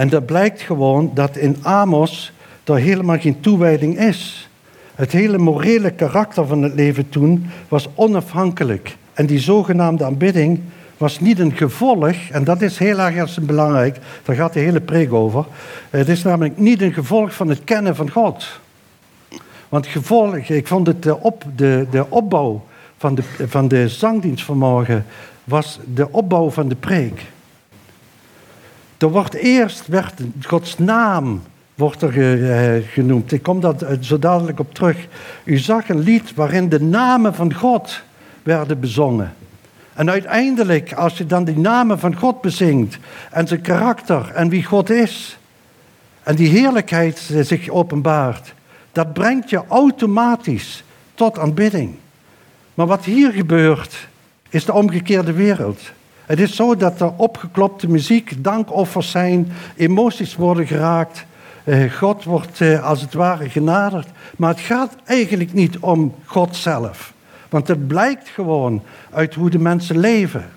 en 0.00 0.08
dat 0.08 0.26
blijkt 0.26 0.60
gewoon 0.60 1.10
dat 1.14 1.36
in 1.36 1.56
Amos 1.62 2.32
er 2.64 2.76
helemaal 2.76 3.18
geen 3.18 3.40
toewijding 3.40 3.98
is. 3.98 4.48
Het 4.94 5.12
hele 5.12 5.38
morele 5.38 5.90
karakter 5.90 6.46
van 6.46 6.62
het 6.62 6.74
leven 6.74 7.08
toen 7.08 7.46
was 7.68 7.88
onafhankelijk. 7.94 8.96
En 9.12 9.26
die 9.26 9.38
zogenaamde 9.38 10.04
aanbidding 10.04 10.60
was 10.96 11.20
niet 11.20 11.38
een 11.38 11.52
gevolg, 11.52 12.14
en 12.30 12.44
dat 12.44 12.62
is 12.62 12.78
heel 12.78 12.98
erg 12.98 13.40
belangrijk, 13.40 13.98
daar 14.24 14.36
gaat 14.36 14.52
de 14.52 14.60
hele 14.60 14.80
preek 14.80 15.12
over. 15.12 15.44
Het 15.90 16.08
is 16.08 16.22
namelijk 16.22 16.58
niet 16.58 16.82
een 16.82 16.92
gevolg 16.92 17.34
van 17.34 17.48
het 17.48 17.64
kennen 17.64 17.96
van 17.96 18.10
God. 18.10 18.60
Want 19.68 19.86
gevolg, 19.86 20.36
ik 20.36 20.66
vond 20.66 20.86
het 20.86 21.02
de, 21.02 21.20
op, 21.20 21.44
de, 21.56 21.86
de 21.90 22.06
opbouw 22.08 22.64
van 22.96 23.14
de, 23.14 23.22
van 23.46 23.68
de 23.68 23.88
zangdienst 23.88 24.44
vanmorgen 24.44 25.06
was 25.44 25.80
de 25.94 26.12
opbouw 26.12 26.50
van 26.50 26.68
de 26.68 26.76
preek. 26.76 27.22
Er 29.00 29.10
wordt 29.10 29.34
eerst, 29.34 29.88
Gods 30.42 30.78
naam 30.78 31.42
wordt 31.74 32.02
er 32.02 32.44
eh, 32.50 32.82
genoemd. 32.88 33.32
Ik 33.32 33.42
kom 33.42 33.60
daar 33.60 33.74
zo 34.00 34.18
dadelijk 34.18 34.58
op 34.58 34.74
terug. 34.74 35.06
U 35.44 35.58
zag 35.58 35.88
een 35.88 36.00
lied 36.00 36.34
waarin 36.34 36.68
de 36.68 36.80
namen 36.80 37.34
van 37.34 37.54
God 37.54 38.02
werden 38.42 38.80
bezongen. 38.80 39.34
En 39.94 40.10
uiteindelijk, 40.10 40.92
als 40.92 41.18
je 41.18 41.26
dan 41.26 41.44
die 41.44 41.58
namen 41.58 41.98
van 41.98 42.16
God 42.16 42.40
bezingt 42.40 42.98
en 43.30 43.48
zijn 43.48 43.60
karakter 43.60 44.30
en 44.34 44.48
wie 44.48 44.64
God 44.64 44.90
is, 44.90 45.38
en 46.22 46.34
die 46.34 46.48
heerlijkheid 46.48 47.18
zich 47.40 47.68
openbaart, 47.68 48.54
dat 48.92 49.12
brengt 49.12 49.50
je 49.50 49.62
automatisch 49.68 50.84
tot 51.14 51.38
aanbidding. 51.38 51.94
Maar 52.74 52.86
wat 52.86 53.04
hier 53.04 53.32
gebeurt, 53.32 54.08
is 54.48 54.64
de 54.64 54.72
omgekeerde 54.72 55.32
wereld. 55.32 55.80
Het 56.30 56.40
is 56.40 56.56
zo 56.56 56.76
dat 56.76 57.00
er 57.00 57.12
opgeklopte 57.16 57.88
muziek, 57.88 58.44
dankoffers 58.44 59.10
zijn, 59.10 59.52
emoties 59.76 60.36
worden 60.36 60.66
geraakt. 60.66 61.24
Eh, 61.64 61.92
God 61.92 62.24
wordt 62.24 62.60
eh, 62.60 62.84
als 62.84 63.00
het 63.00 63.12
ware 63.14 63.48
genaderd. 63.48 64.08
Maar 64.36 64.50
het 64.50 64.60
gaat 64.60 64.96
eigenlijk 65.04 65.52
niet 65.52 65.78
om 65.78 66.14
God 66.24 66.56
zelf. 66.56 67.12
Want 67.48 67.68
het 67.68 67.86
blijkt 67.86 68.28
gewoon 68.28 68.82
uit 69.10 69.34
hoe 69.34 69.50
de 69.50 69.58
mensen 69.58 69.98
leven. 69.98 70.50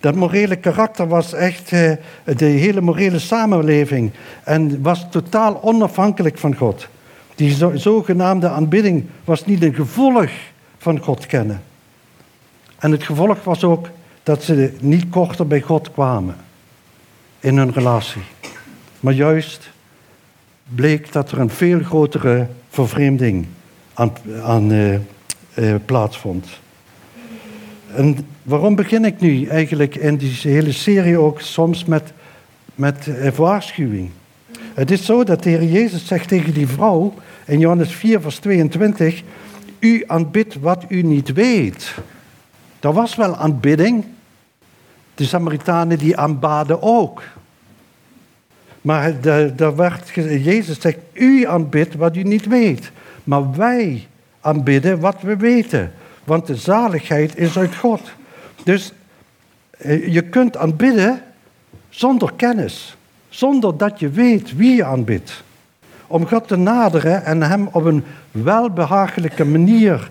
Dat 0.00 0.14
morele 0.14 0.56
karakter 0.56 1.08
was 1.08 1.32
echt 1.32 1.72
eh, 1.72 1.92
de 2.36 2.44
hele 2.44 2.80
morele 2.80 3.18
samenleving 3.18 4.10
en 4.44 4.82
was 4.82 5.06
totaal 5.10 5.62
onafhankelijk 5.62 6.38
van 6.38 6.54
God. 6.54 6.88
Die 7.34 7.56
zogenaamde 7.74 8.48
aanbidding 8.48 9.04
was 9.24 9.46
niet 9.46 9.62
een 9.62 9.74
gevolg 9.74 10.30
van 10.78 10.98
God 10.98 11.26
kennen. 11.26 11.62
En 12.78 12.90
het 12.90 13.02
gevolg 13.02 13.44
was 13.44 13.64
ook 13.64 13.88
dat 14.26 14.42
ze 14.42 14.72
niet 14.80 15.08
korter 15.08 15.46
bij 15.46 15.60
God 15.60 15.92
kwamen 15.92 16.36
in 17.40 17.56
hun 17.56 17.72
relatie. 17.72 18.22
Maar 19.00 19.12
juist 19.12 19.70
bleek 20.74 21.12
dat 21.12 21.30
er 21.30 21.38
een 21.38 21.50
veel 21.50 21.80
grotere 21.80 22.46
vervreemding 22.68 23.46
aan, 23.94 24.12
aan 24.42 24.72
uh, 24.72 24.98
plaatsvond. 25.84 26.46
En 27.94 28.16
waarom 28.42 28.74
begin 28.74 29.04
ik 29.04 29.20
nu 29.20 29.44
eigenlijk 29.44 29.94
in 29.94 30.16
die 30.16 30.38
hele 30.42 30.72
serie 30.72 31.18
ook 31.18 31.40
soms 31.40 31.84
met, 31.84 32.12
met 32.74 33.06
uh, 33.06 33.28
waarschuwing? 33.30 34.10
Het 34.74 34.90
is 34.90 35.04
zo 35.04 35.24
dat 35.24 35.42
de 35.42 35.50
Heer 35.50 35.64
Jezus 35.64 36.06
zegt 36.06 36.28
tegen 36.28 36.54
die 36.54 36.68
vrouw 36.68 37.14
in 37.44 37.58
Johannes 37.58 37.92
4, 37.92 38.20
vers 38.20 38.38
22: 38.38 39.22
U 39.78 40.04
aanbidt 40.06 40.60
wat 40.60 40.84
u 40.88 41.02
niet 41.02 41.32
weet. 41.32 41.94
Er 42.80 42.92
was 42.92 43.14
wel 43.14 43.36
aanbidding. 43.36 44.04
De 45.16 45.24
Samaritanen 45.24 45.98
die 45.98 46.16
aanbaden 46.16 46.82
ook. 46.82 47.22
Maar 48.80 49.20
daar 49.56 49.76
werd, 49.76 50.08
Jezus 50.44 50.80
zegt, 50.80 50.98
u 51.12 51.46
aanbidt 51.46 51.94
wat 51.94 52.16
u 52.16 52.22
niet 52.22 52.46
weet. 52.46 52.90
Maar 53.24 53.54
wij 53.56 54.06
aanbidden 54.40 55.00
wat 55.00 55.20
we 55.20 55.36
weten. 55.36 55.92
Want 56.24 56.46
de 56.46 56.56
zaligheid 56.56 57.36
is 57.36 57.58
uit 57.58 57.76
God. 57.76 58.00
Dus 58.64 58.92
eh, 59.70 60.12
je 60.12 60.22
kunt 60.22 60.56
aanbidden 60.56 61.22
zonder 61.88 62.32
kennis. 62.36 62.96
Zonder 63.28 63.76
dat 63.76 64.00
je 64.00 64.08
weet 64.08 64.56
wie 64.56 64.74
je 64.74 64.84
aanbidt. 64.84 65.42
Om 66.06 66.26
God 66.26 66.48
te 66.48 66.56
naderen 66.56 67.24
en 67.24 67.42
Hem 67.42 67.68
op 67.72 67.84
een 67.84 68.04
welbehagelijke 68.30 69.44
manier, 69.44 70.10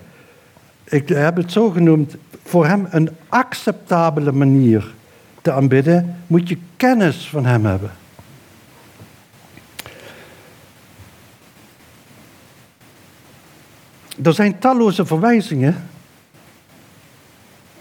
ik 0.84 1.08
heb 1.08 1.36
het 1.36 1.52
zo 1.52 1.70
genoemd, 1.70 2.16
voor 2.46 2.66
Hem 2.66 2.86
een 2.90 3.10
acceptabele 3.28 4.32
manier 4.32 4.94
te 5.42 5.52
aanbidden, 5.52 6.16
moet 6.26 6.48
je 6.48 6.58
kennis 6.76 7.28
van 7.28 7.46
Hem 7.46 7.64
hebben. 7.64 7.90
Er 14.22 14.32
zijn 14.32 14.58
talloze 14.58 15.06
verwijzingen 15.06 15.88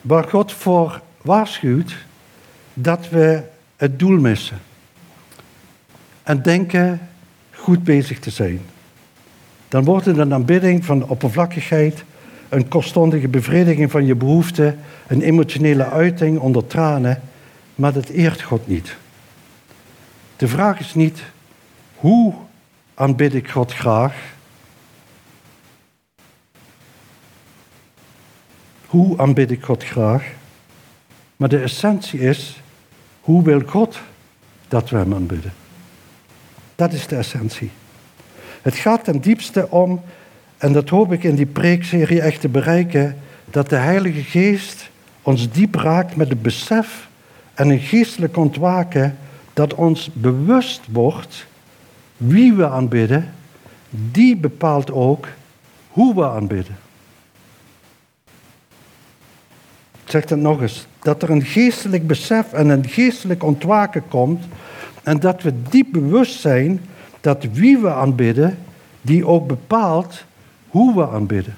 waar 0.02 0.24
God 0.24 0.54
voor 0.54 1.02
waarschuwt 1.22 1.96
dat 2.74 3.10
we 3.10 3.44
het 3.76 4.00
doel 4.00 4.20
missen. 4.20 4.58
En 6.24 6.42
denken 6.42 7.10
goed 7.52 7.84
bezig 7.84 8.20
te 8.20 8.30
zijn. 8.30 8.62
Dan 9.68 9.84
wordt 9.84 10.06
het 10.06 10.18
een 10.18 10.34
aanbidding 10.34 10.86
van 10.86 11.08
oppervlakkigheid, 11.08 12.04
een 12.50 12.68
kortstondige 12.68 13.28
bevrediging 13.28 13.92
van 13.92 14.06
je 14.06 14.16
behoeften, 14.16 14.80
een 15.08 15.22
emotionele 15.22 15.90
uiting 15.90 16.40
onder 16.40 16.68
tranen, 16.68 17.22
maar 17.76 17.94
dat 17.94 18.10
eert 18.10 18.42
God 18.42 18.68
niet. 18.68 18.96
De 20.36 20.48
vraag 20.48 20.80
is 20.80 20.94
niet 20.94 21.24
hoe 21.96 22.34
aanbid 22.94 23.34
ik 23.34 23.50
God 23.50 23.74
graag, 23.74 24.14
Hoe 28.96 29.18
aanbid 29.18 29.52
ik 29.52 29.64
God 29.64 29.84
graag? 29.84 30.24
Maar 31.36 31.50
de 31.50 31.60
essentie 31.60 32.20
is, 32.20 32.62
hoe 33.22 33.44
wil 33.44 33.62
God 33.66 34.00
dat 34.68 34.90
we 34.90 34.98
hem 34.98 35.14
aanbidden? 35.14 35.54
Dat 36.76 36.94
is 36.94 37.08
de 37.08 37.16
essentie. 37.16 37.72
Het 38.62 38.76
gaat 38.76 39.04
ten 39.04 39.20
diepste 39.20 39.70
om, 39.70 40.02
en 40.58 40.74
dat 40.74 40.90
hoop 40.90 41.14
ik 41.14 41.24
in 41.24 41.36
die 41.36 41.46
preekserie 41.46 42.22
echt 42.22 42.42
te 42.42 42.50
bereiken, 42.50 43.18
dat 43.46 43.70
de 43.70 43.76
Heilige 43.76 44.24
Geest 44.24 44.90
ons 45.22 45.52
diep 45.52 45.76
raakt 45.76 46.16
met 46.16 46.30
het 46.30 46.42
besef 46.42 47.08
en 47.54 47.70
een 47.70 47.80
geestelijk 47.80 48.38
ontwaken 48.38 49.18
dat 49.54 49.74
ons 49.74 50.10
bewust 50.14 50.82
wordt 50.92 51.46
wie 52.18 52.54
we 52.54 52.68
aanbidden, 52.68 53.34
die 53.90 54.38
bepaalt 54.38 54.92
ook 54.92 55.28
hoe 55.88 56.16
we 56.16 56.30
aanbidden. 56.30 56.76
ik 60.06 60.12
zeg 60.12 60.30
het 60.30 60.40
nog 60.40 60.62
eens, 60.62 60.88
dat 61.00 61.24
er 61.24 61.30
een 61.30 61.44
geestelijk 61.46 62.08
besef 62.08 62.54
en 62.54 62.70
een 62.70 62.88
geestelijk 62.88 63.44
ontwaken 63.44 64.08
komt 64.08 64.44
en 65.04 65.20
dat 65.20 65.42
we 65.42 65.54
diep 65.70 65.88
bewust 65.92 66.40
zijn 66.40 66.82
dat 67.22 67.44
wie 67.52 67.78
we 67.78 67.94
aanbidden, 67.94 68.58
die 69.02 69.28
ook 69.28 69.48
bepaalt 69.48 70.24
hoe 70.76 70.96
we 70.96 71.10
aanbidden. 71.10 71.56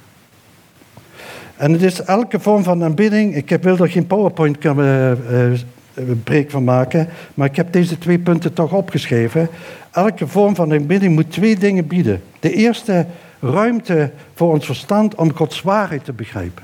En 1.55 1.71
het 1.71 1.81
is 1.81 2.01
elke 2.01 2.39
vorm 2.39 2.63
van 2.63 2.83
aanbidding, 2.83 3.35
ik 3.35 3.57
wil 3.61 3.77
er 3.77 3.89
geen 3.89 4.07
PowerPoint 4.07 4.65
uh, 4.65 5.11
breek 6.23 6.51
van 6.51 6.63
maken, 6.63 7.09
maar 7.33 7.47
ik 7.47 7.55
heb 7.55 7.71
deze 7.71 7.97
twee 7.97 8.19
punten 8.19 8.53
toch 8.53 8.73
opgeschreven. 8.73 9.49
Elke 9.91 10.27
vorm 10.27 10.55
van 10.55 10.73
aanbidding 10.73 11.15
moet 11.15 11.31
twee 11.31 11.57
dingen 11.57 11.87
bieden. 11.87 12.21
De 12.39 12.53
eerste, 12.53 13.05
ruimte 13.39 14.11
voor 14.33 14.53
ons 14.53 14.65
verstand 14.65 15.15
om 15.15 15.33
Gods 15.33 15.61
waarheid 15.61 16.05
te 16.05 16.13
begrijpen 16.13 16.63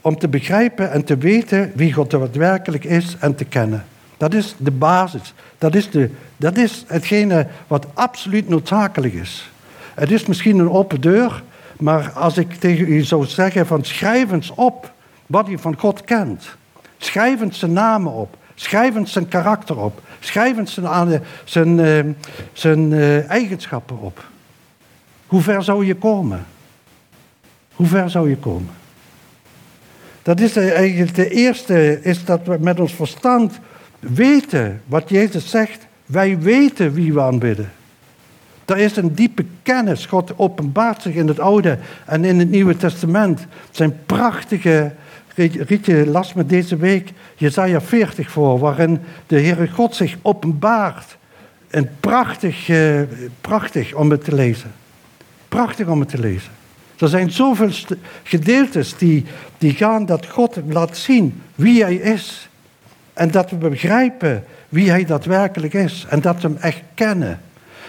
om 0.00 0.18
te 0.18 0.28
begrijpen 0.28 0.92
en 0.92 1.04
te 1.04 1.16
weten 1.16 1.72
wie 1.74 1.92
God 1.92 2.10
daadwerkelijk 2.10 2.84
is 2.84 3.16
en 3.18 3.34
te 3.34 3.44
kennen. 3.44 3.84
Dat 4.16 4.34
is 4.34 4.54
de 4.58 4.70
basis. 4.70 5.34
Dat 5.58 5.74
is, 5.74 5.90
de, 5.90 6.10
dat 6.36 6.56
is 6.56 6.84
hetgene 6.86 7.46
wat 7.66 7.86
absoluut 7.94 8.48
noodzakelijk 8.48 9.14
is. 9.14 9.50
Het 9.94 10.10
is 10.10 10.26
misschien 10.26 10.58
een 10.58 10.70
open 10.70 11.00
deur, 11.00 11.42
maar 11.80 12.10
als 12.10 12.38
ik 12.38 12.54
tegen 12.54 12.92
u 12.92 13.02
zou 13.02 13.26
zeggen 13.26 13.66
van 13.66 13.84
schrijf 13.84 14.32
eens 14.32 14.50
op 14.54 14.92
wat 15.26 15.48
u 15.48 15.58
van 15.58 15.78
God 15.78 16.04
kent. 16.04 16.56
Schrijf 16.98 17.40
eens 17.40 17.58
zijn 17.58 17.72
namen 17.72 18.12
op. 18.12 18.36
Schrijf 18.54 18.94
eens 18.94 19.12
zijn 19.12 19.28
karakter 19.28 19.78
op. 19.78 20.02
Schrijf 20.18 20.58
eens 20.58 20.74
zijn, 20.74 21.22
zijn, 21.44 21.80
eh, 21.80 22.04
zijn 22.52 22.92
eh, 22.92 23.30
eigenschappen 23.30 23.98
op. 23.98 24.24
Hoe 25.26 25.42
ver 25.42 25.62
zou 25.62 25.86
je 25.86 25.94
komen? 25.94 26.46
Hoe 27.74 27.86
ver 27.86 28.10
zou 28.10 28.28
je 28.28 28.36
komen? 28.36 28.70
Dat 30.22 30.40
is 30.40 30.56
eigenlijk 30.56 31.14
de 31.14 31.30
eerste, 31.30 32.02
is 32.02 32.24
dat 32.24 32.40
we 32.44 32.56
met 32.60 32.80
ons 32.80 32.94
verstand 32.94 33.58
weten 33.98 34.82
wat 34.86 35.08
Jezus 35.08 35.50
zegt. 35.50 35.86
Wij 36.06 36.38
weten 36.38 36.92
wie 36.92 37.12
we 37.12 37.20
aanbidden. 37.20 37.72
Er 38.70 38.78
is 38.78 38.96
een 38.96 39.14
diepe 39.14 39.44
kennis. 39.62 40.06
God 40.06 40.32
openbaart 40.36 41.02
zich 41.02 41.14
in 41.14 41.28
het 41.28 41.40
Oude 41.40 41.78
en 42.06 42.24
in 42.24 42.38
het 42.38 42.50
Nieuwe 42.50 42.76
Testament. 42.76 43.46
Zijn 43.70 43.96
prachtige, 44.06 44.92
Rietje 45.34 46.06
las 46.06 46.32
me 46.32 46.46
deze 46.46 46.76
week 46.76 47.12
Jezaja 47.36 47.80
40 47.80 48.30
voor, 48.30 48.58
waarin 48.58 49.00
de 49.26 49.40
Heere 49.40 49.68
God 49.68 49.94
zich 49.94 50.16
openbaart. 50.22 51.16
En 51.70 51.90
prachtig, 52.00 52.68
eh, 52.68 53.00
prachtig 53.40 53.94
om 53.94 54.10
het 54.10 54.24
te 54.24 54.34
lezen. 54.34 54.72
Prachtig 55.48 55.86
om 55.86 56.00
het 56.00 56.08
te 56.08 56.20
lezen. 56.20 56.52
Er 56.98 57.08
zijn 57.08 57.30
zoveel 57.30 57.70
gedeeltes 58.22 58.96
die, 58.96 59.24
die 59.58 59.72
gaan 59.72 60.06
dat 60.06 60.26
God 60.26 60.56
laat 60.68 60.96
zien 60.96 61.42
wie 61.54 61.82
Hij 61.82 61.94
is. 61.94 62.48
En 63.12 63.30
dat 63.30 63.50
we 63.50 63.56
begrijpen 63.56 64.44
wie 64.68 64.90
Hij 64.90 65.04
daadwerkelijk 65.04 65.74
is. 65.74 66.06
En 66.08 66.20
dat 66.20 66.40
we 66.40 66.48
Hem 66.48 66.56
echt 66.56 66.82
kennen. 66.94 67.40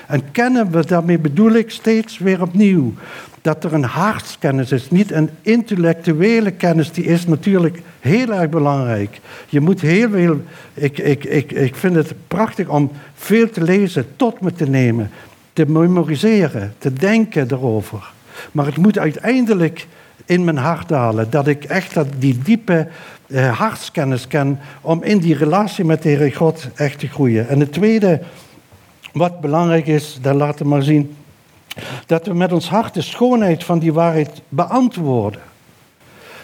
En 0.07 0.31
kennen 0.31 0.71
we, 0.71 0.85
daarmee 0.85 1.19
bedoel 1.19 1.51
ik 1.51 1.71
steeds 1.71 2.17
weer 2.17 2.41
opnieuw, 2.41 2.93
dat 3.41 3.63
er 3.63 3.73
een 3.73 3.83
hartskennis 3.83 4.71
is. 4.71 4.89
Niet 4.89 5.11
een 5.11 5.29
intellectuele 5.41 6.51
kennis, 6.51 6.91
die 6.91 7.05
is 7.05 7.27
natuurlijk 7.27 7.81
heel 7.99 8.33
erg 8.33 8.49
belangrijk. 8.49 9.19
Je 9.49 9.59
moet 9.59 9.81
heel 9.81 10.09
veel, 10.09 10.41
ik, 10.73 10.97
ik, 10.97 11.23
ik, 11.23 11.51
ik 11.51 11.75
vind 11.75 11.95
het 11.95 12.13
prachtig 12.27 12.67
om 12.67 12.91
veel 13.13 13.49
te 13.49 13.61
lezen, 13.61 14.05
tot 14.15 14.41
me 14.41 14.53
te 14.53 14.69
nemen, 14.69 15.09
te 15.53 15.65
memoriseren, 15.65 16.73
te 16.77 16.93
denken 16.93 17.47
erover. 17.51 18.11
Maar 18.51 18.65
het 18.65 18.77
moet 18.77 18.97
uiteindelijk 18.97 19.87
in 20.25 20.43
mijn 20.43 20.57
hart 20.57 20.87
dalen. 20.87 21.29
Dat 21.29 21.47
ik 21.47 21.63
echt 21.63 21.93
dat, 21.93 22.07
die 22.17 22.37
diepe 22.43 22.87
eh, 23.27 23.57
hartskennis 23.57 24.27
ken 24.27 24.59
om 24.81 25.03
in 25.03 25.17
die 25.17 25.35
relatie 25.35 25.85
met 25.85 26.01
de 26.01 26.09
Heer 26.09 26.35
God 26.35 26.67
echt 26.75 26.99
te 26.99 27.07
groeien. 27.07 27.47
En 27.47 27.59
het 27.59 27.73
tweede 27.73 28.21
wat 29.13 29.41
belangrijk 29.41 29.87
is, 29.87 30.17
dat 30.21 30.35
laten 30.35 30.65
we 30.65 30.71
maar 30.71 30.83
zien, 30.83 31.15
dat 32.05 32.25
we 32.25 32.33
met 32.33 32.51
ons 32.51 32.69
hart 32.69 32.93
de 32.93 33.01
schoonheid 33.01 33.63
van 33.63 33.79
die 33.79 33.93
waarheid 33.93 34.41
beantwoorden. 34.49 35.41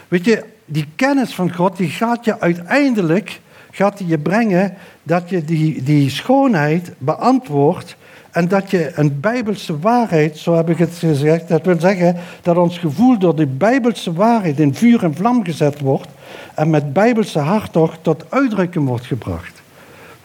Weet 0.08 0.26
je, 0.26 0.44
die 0.66 0.88
kennis 0.96 1.34
van 1.34 1.54
God, 1.54 1.78
die 1.78 1.90
gaat 1.90 2.26
je 2.26 2.40
uiteindelijk 2.40 3.40
gaat 3.78 4.02
je 4.06 4.18
brengen 4.18 4.74
dat 5.04 5.30
je 5.30 5.46
die, 5.46 5.84
die 5.84 6.10
schoonheid 6.10 6.94
beantwoordt 6.98 7.96
en 8.32 8.48
dat 8.48 8.72
je 8.72 8.92
een 8.96 9.20
bijbelse 9.20 9.80
waarheid, 9.80 10.38
zo 10.38 10.56
heb 10.56 10.70
ik 10.70 10.78
het 10.78 10.94
gezegd, 10.94 11.48
dat 11.48 11.66
wil 11.66 11.80
zeggen 11.80 12.16
dat 12.42 12.58
ons 12.58 12.78
gevoel 12.78 13.18
door 13.18 13.36
die 13.36 13.46
bijbelse 13.46 14.14
waarheid 14.14 14.60
in 14.60 14.76
vuur 14.76 15.04
en 15.04 15.16
vlam 15.16 15.44
gezet 15.44 15.80
wordt 15.80 16.08
en 16.56 16.70
met 16.70 16.94
bijbelse 16.94 17.40
hartstocht 17.40 18.00
tot 18.02 18.26
uitdrukking 18.30 18.88
wordt 18.88 19.06
gebracht. 19.06 19.62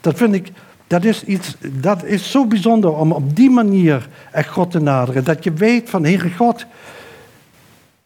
Dat 0.01 0.17
vind 0.17 0.35
ik, 0.35 0.49
dat 0.93 1.05
is, 1.05 1.25
iets, 1.25 1.55
dat 1.61 2.05
is 2.05 2.31
zo 2.31 2.47
bijzonder 2.47 2.93
om 2.93 3.13
op 3.13 3.37
die 3.37 3.51
manier 3.51 4.09
echt 4.31 4.49
God 4.49 4.71
te 4.71 4.81
naderen. 4.81 5.25
Dat 5.25 5.45
je 5.45 5.53
weet 5.53 5.91
van, 5.91 6.05
Heere 6.05 6.31
God, 6.31 6.67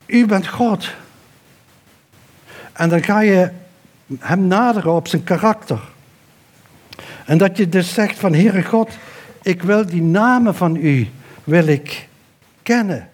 u 0.07 0.27
bent 0.27 0.49
God. 0.49 0.90
En 2.72 2.88
dan 2.88 3.03
ga 3.03 3.20
je 3.20 3.51
hem 4.18 4.46
naderen 4.46 4.92
op 4.92 5.09
zijn 5.09 5.25
karakter. 5.25 5.81
En 7.25 7.38
dat 7.38 7.57
je 7.57 7.68
dus 7.68 7.94
zegt 7.94 8.18
van, 8.18 8.35
Heere 8.35 8.62
God, 8.62 8.90
ik 9.42 9.62
wil 9.62 9.87
die 9.87 10.03
namen 10.03 10.55
van 10.55 10.77
u, 10.77 11.09
wil 11.44 11.66
ik 11.66 12.09
kennen. 12.62 13.09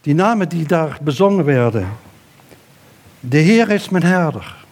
Die 0.00 0.14
namen 0.14 0.48
die 0.48 0.66
daar 0.66 0.98
bezongen 1.02 1.44
werden. 1.44 1.88
De 3.20 3.38
Heer 3.38 3.70
is 3.70 3.88
mijn 3.88 4.04
herder. 4.04 4.64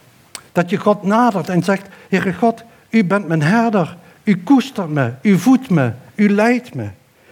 Dat 0.51 0.69
je 0.69 0.77
God 0.77 1.03
nadert 1.03 1.49
en 1.49 1.63
zegt, 1.63 1.87
Heere 2.09 2.33
God, 2.33 2.63
u 2.93 3.03
bent 3.03 3.27
mijn 3.27 3.41
herder. 3.41 3.97
U 4.23 4.37
koestert 4.43 4.89
me, 4.89 5.11
u 5.21 5.37
voedt 5.37 5.69
me, 5.69 5.91
u 6.15 6.29
leidt 6.29 6.75
me. 6.75 6.87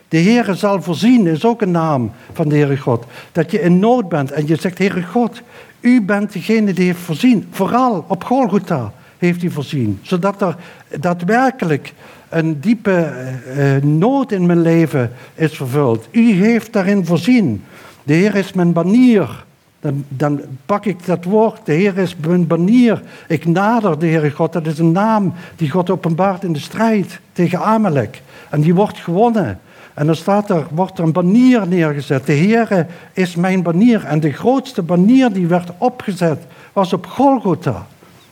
De 0.08 0.18
Heere 0.22 0.54
zal 0.54 0.82
voorzien 0.82 1.28
is 1.28 1.46
ook 1.46 1.62
een 1.62 1.72
naam 1.72 2.12
van 2.34 2.50
de 2.50 2.56
Heere 2.56 2.78
God. 2.78 3.06
Dat 3.32 3.52
je 3.52 3.62
in 3.62 3.80
nood 3.80 4.10
bent 4.10 4.32
en 4.32 4.48
je 4.48 4.56
zegt, 4.56 4.78
Heere 4.78 5.04
God, 5.04 5.42
u 5.80 6.02
bent 6.02 6.34
degene 6.34 6.74
die 6.74 6.86
heeft 6.86 7.00
voorzien. 7.00 7.48
Vooral 7.52 8.06
op 8.08 8.24
Golgotha 8.24 8.94
heeft 9.18 9.42
hij 9.42 9.50
voorzien. 9.50 10.00
Zodat 10.02 10.42
er 10.42 10.56
daadwerkelijk 11.00 11.94
een 12.30 12.60
diepe 12.60 12.92
eh, 12.92 13.76
eh, 13.76 13.84
nood 13.84 14.32
in 14.32 14.46
mijn 14.46 14.62
leven 14.62 15.12
is 15.36 15.54
vervuld. 15.54 16.08
U 16.12 16.32
heeft 16.32 16.74
daarin 16.74 17.06
voorzien. 17.06 17.64
De 18.04 18.14
Heer 18.14 18.36
is 18.36 18.54
mijn 18.54 18.74
banier. 18.74 19.44
Dan, 19.82 20.06
dan, 20.08 20.42
pak 20.66 20.86
ik 20.86 21.06
dat 21.06 21.24
woord, 21.24 21.66
de 21.66 21.74
Heer 21.74 21.98
is 21.98 22.16
mijn 22.16 22.48
banier. 22.48 23.02
Ik 23.28 23.46
nader 23.46 24.00
de 24.00 24.08
Heere 24.08 24.32
God. 24.32 24.54
Dat 24.54 24.66
is 24.66 24.80
een 24.80 24.92
naam 24.92 25.34
die 25.56 25.70
God 25.70 25.90
openbaart 25.90 26.44
in 26.44 26.54
de 26.54 26.60
strijd 26.60 27.20
tegen 27.32 27.60
Amalek. 27.60 28.22
En 28.50 28.62
die 28.62 28.76
wordt 28.76 28.98
gewonnen. 28.98 29.60
En 29.94 30.06
dan 30.06 30.16
staat 30.16 30.50
er, 30.50 30.66
wordt 30.72 30.98
er 30.98 31.04
een 31.04 31.12
banier 31.12 31.68
neergezet. 31.68 32.26
De 32.26 32.34
Heere 32.34 32.86
is 33.14 33.36
mijn 33.36 33.64
banier. 33.64 34.06
En 34.06 34.20
de 34.20 34.32
grootste 34.32 34.82
banier 34.82 35.34
die 35.34 35.48
werd 35.48 35.72
opgezet 35.78 36.44
was 36.74 36.94
op 36.94 37.06
Golgotha. 37.06 37.88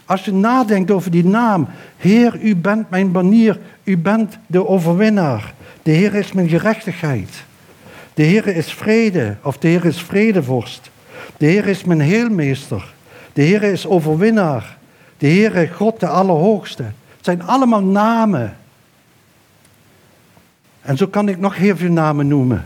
Als 0.06 0.26
je 0.26 0.34
nadenkt 0.34 0.92
over 0.92 1.12
die 1.12 1.26
naam, 1.26 1.68
Heer, 1.98 2.40
u 2.42 2.56
bent 2.56 2.90
mijn 2.90 3.12
banier, 3.12 3.60
u 3.84 3.98
bent 3.98 4.38
de 4.48 4.68
overwinnaar. 4.68 5.54
De 5.84 5.92
Heer 5.92 6.16
is 6.16 6.32
mijn 6.32 6.50
gerechtigheid. 6.50 7.44
De 8.14 8.24
Heer 8.24 8.48
is 8.48 8.74
vrede, 8.74 9.36
of 9.42 9.58
de 9.58 9.68
Heer 9.68 9.86
is 9.86 10.02
vredevorst. 10.02 10.90
De 11.38 11.46
Heer 11.46 11.68
is 11.68 11.84
mijn 11.84 12.02
heelmeester. 12.02 12.94
De 13.34 13.42
Heer 13.42 13.64
is 13.64 13.88
overwinnaar. 13.88 14.78
De 15.18 15.28
Heere 15.28 15.68
God, 15.68 16.00
de 16.00 16.08
Allerhoogste. 16.08 16.84
Het 16.84 17.26
zijn 17.26 17.44
allemaal 17.44 17.84
namen. 17.84 18.58
En 20.82 20.98
zo 20.98 21.08
kan 21.08 21.30
ik 21.30 21.40
nog 21.40 21.56
heel 21.56 21.78
veel 21.78 21.92
namen 21.92 22.28
noemen. 22.28 22.66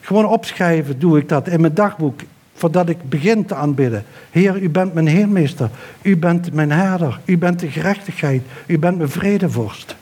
Gewoon 0.00 0.26
opschrijven 0.26 0.98
doe 0.98 1.18
ik 1.18 1.28
dat 1.28 1.48
in 1.48 1.60
mijn 1.60 1.74
dagboek 1.74 2.20
voordat 2.54 2.88
ik 2.88 3.08
begin 3.08 3.44
te 3.44 3.54
aanbidden. 3.54 4.04
Heer, 4.30 4.62
u 4.62 4.70
bent 4.70 4.94
mijn 4.94 5.06
heermeester. 5.06 5.70
U 6.02 6.16
bent 6.16 6.52
mijn 6.52 6.72
herder. 6.72 7.20
U 7.24 7.38
bent 7.38 7.60
de 7.60 7.70
gerechtigheid. 7.70 8.42
U 8.66 8.78
bent 8.78 8.96
mijn 8.96 9.10
vredevorst. 9.10 9.96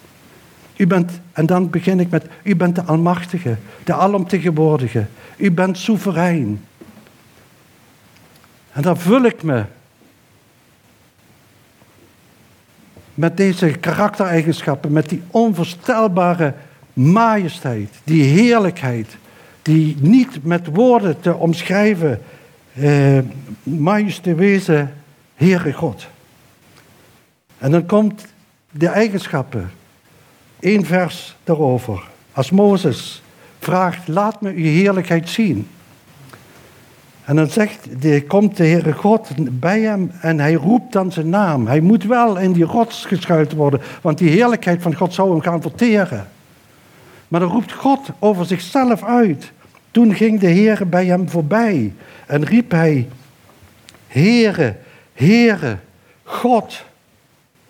U 0.76 0.86
bent, 0.86 1.20
en 1.32 1.46
dan 1.46 1.70
begin 1.70 2.00
ik 2.00 2.10
met, 2.10 2.26
u 2.42 2.56
bent 2.56 2.74
de 2.74 2.82
Almachtige, 2.82 3.56
de 3.84 3.92
Alomtegenwoordige. 3.92 5.06
U 5.36 5.52
bent 5.52 5.78
soeverein. 5.78 6.64
En 8.76 8.82
dan 8.82 8.98
vul 8.98 9.22
ik 9.22 9.42
me 9.42 9.64
met 13.14 13.36
deze 13.36 13.70
karaktereigenschappen, 13.70 14.92
met 14.92 15.08
die 15.08 15.22
onvoorstelbare 15.30 16.54
majesteit, 16.92 17.90
die 18.04 18.22
heerlijkheid, 18.22 19.16
die 19.62 19.96
niet 20.00 20.44
met 20.44 20.66
woorden 20.66 21.20
te 21.20 21.34
omschrijven 21.34 22.22
eh, 22.74 23.18
majestueuze 23.62 24.88
Heere 25.34 25.72
God. 25.72 26.06
En 27.58 27.70
dan 27.70 27.86
komt 27.86 28.26
de 28.70 28.88
eigenschappen. 28.88 29.70
Eén 30.60 30.86
vers 30.86 31.36
daarover. 31.44 32.08
Als 32.32 32.50
Mozes 32.50 33.22
vraagt, 33.58 34.08
laat 34.08 34.40
me 34.40 34.50
uw 34.50 34.64
heerlijkheid 34.64 35.28
zien. 35.28 35.68
En 37.26 37.36
dan 37.36 37.50
zegt, 37.50 37.88
komt 38.26 38.56
de 38.56 38.66
Heere 38.66 38.92
God 38.92 39.28
bij 39.50 39.80
hem 39.80 40.10
en 40.20 40.40
hij 40.40 40.52
roept 40.52 40.92
dan 40.92 41.12
zijn 41.12 41.28
naam. 41.28 41.66
Hij 41.66 41.80
moet 41.80 42.04
wel 42.04 42.38
in 42.38 42.52
die 42.52 42.64
rots 42.64 43.04
geschuild 43.04 43.52
worden, 43.52 43.80
want 44.02 44.18
die 44.18 44.30
heerlijkheid 44.30 44.82
van 44.82 44.94
God 44.94 45.14
zou 45.14 45.30
hem 45.30 45.40
gaan 45.40 45.62
verteren. 45.62 46.28
Maar 47.28 47.40
dan 47.40 47.50
roept 47.50 47.72
God 47.72 48.08
over 48.18 48.46
zichzelf 48.46 49.04
uit. 49.04 49.52
Toen 49.90 50.14
ging 50.14 50.40
de 50.40 50.46
Heer 50.46 50.88
bij 50.88 51.06
hem 51.06 51.28
voorbij 51.28 51.92
en 52.26 52.44
riep 52.44 52.70
hij, 52.70 53.08
Heere, 54.06 54.76
Heere, 55.12 55.76
God. 56.22 56.84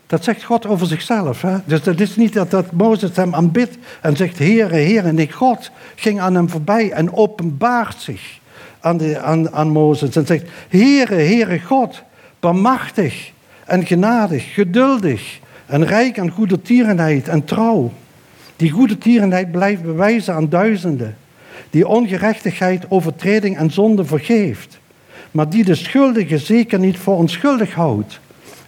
Dat 0.06 0.24
zegt 0.24 0.42
God 0.42 0.66
over 0.66 0.86
zichzelf. 0.86 1.42
Hè? 1.42 1.56
Dus 1.64 1.82
dat 1.82 2.00
is 2.00 2.16
niet 2.16 2.32
dat, 2.32 2.50
dat 2.50 2.72
Mozes 2.72 3.16
hem 3.16 3.34
aanbidt 3.34 3.78
en 4.00 4.16
zegt, 4.16 4.38
Heere, 4.38 4.74
Heere. 4.74 5.12
Nee, 5.12 5.32
God 5.32 5.70
ging 5.94 6.20
aan 6.20 6.34
hem 6.34 6.50
voorbij 6.50 6.90
en 6.90 7.12
openbaart 7.12 8.00
zich 8.00 8.38
aan, 8.80 8.96
de, 8.96 9.20
aan, 9.20 9.52
aan 9.52 9.68
Mozes 9.68 10.16
en 10.16 10.26
zegt, 10.26 10.48
Heere, 10.68 11.14
Heere 11.14 11.60
God, 11.60 12.02
bemachtig 12.40 13.32
en 13.64 13.86
genadig, 13.86 14.54
geduldig 14.54 15.40
en 15.66 15.86
rijk 15.86 16.18
aan 16.18 16.30
goede 16.30 16.62
tierenheid 16.62 17.28
en 17.28 17.44
trouw. 17.44 17.92
Die 18.56 18.70
goede 18.70 18.98
tierenheid 18.98 19.50
blijft 19.50 19.82
bewijzen 19.82 20.34
aan 20.34 20.48
duizenden 20.48 21.16
die 21.70 21.88
ongerechtigheid, 21.88 22.90
overtreding 22.90 23.56
en 23.56 23.70
zonde 23.70 24.04
vergeeft, 24.04 24.78
maar 25.30 25.48
die 25.48 25.64
de 25.64 25.74
schuldige 25.74 26.38
zeker 26.38 26.78
niet 26.78 26.98
voor 26.98 27.16
onschuldig 27.16 27.74
houdt 27.74 28.20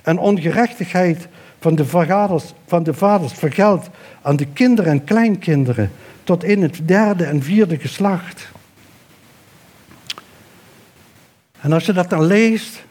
en 0.02 0.18
ongerechtigheid 0.18 1.28
van 1.60 1.74
de, 1.74 1.84
vaders, 1.84 2.54
van 2.66 2.82
de 2.82 2.94
vaders 2.94 3.32
vergeldt 3.32 3.88
aan 4.22 4.36
de 4.36 4.46
kinderen 4.46 4.92
en 4.92 5.04
kleinkinderen 5.04 5.90
tot 6.24 6.44
in 6.44 6.62
het 6.62 6.80
derde 6.84 7.24
en 7.24 7.42
vierde 7.42 7.78
geslacht. 7.78 8.48
En 11.60 11.72
als 11.72 11.86
je 11.86 11.92
dat 11.92 12.10
dan 12.10 12.24
leest 12.24 12.84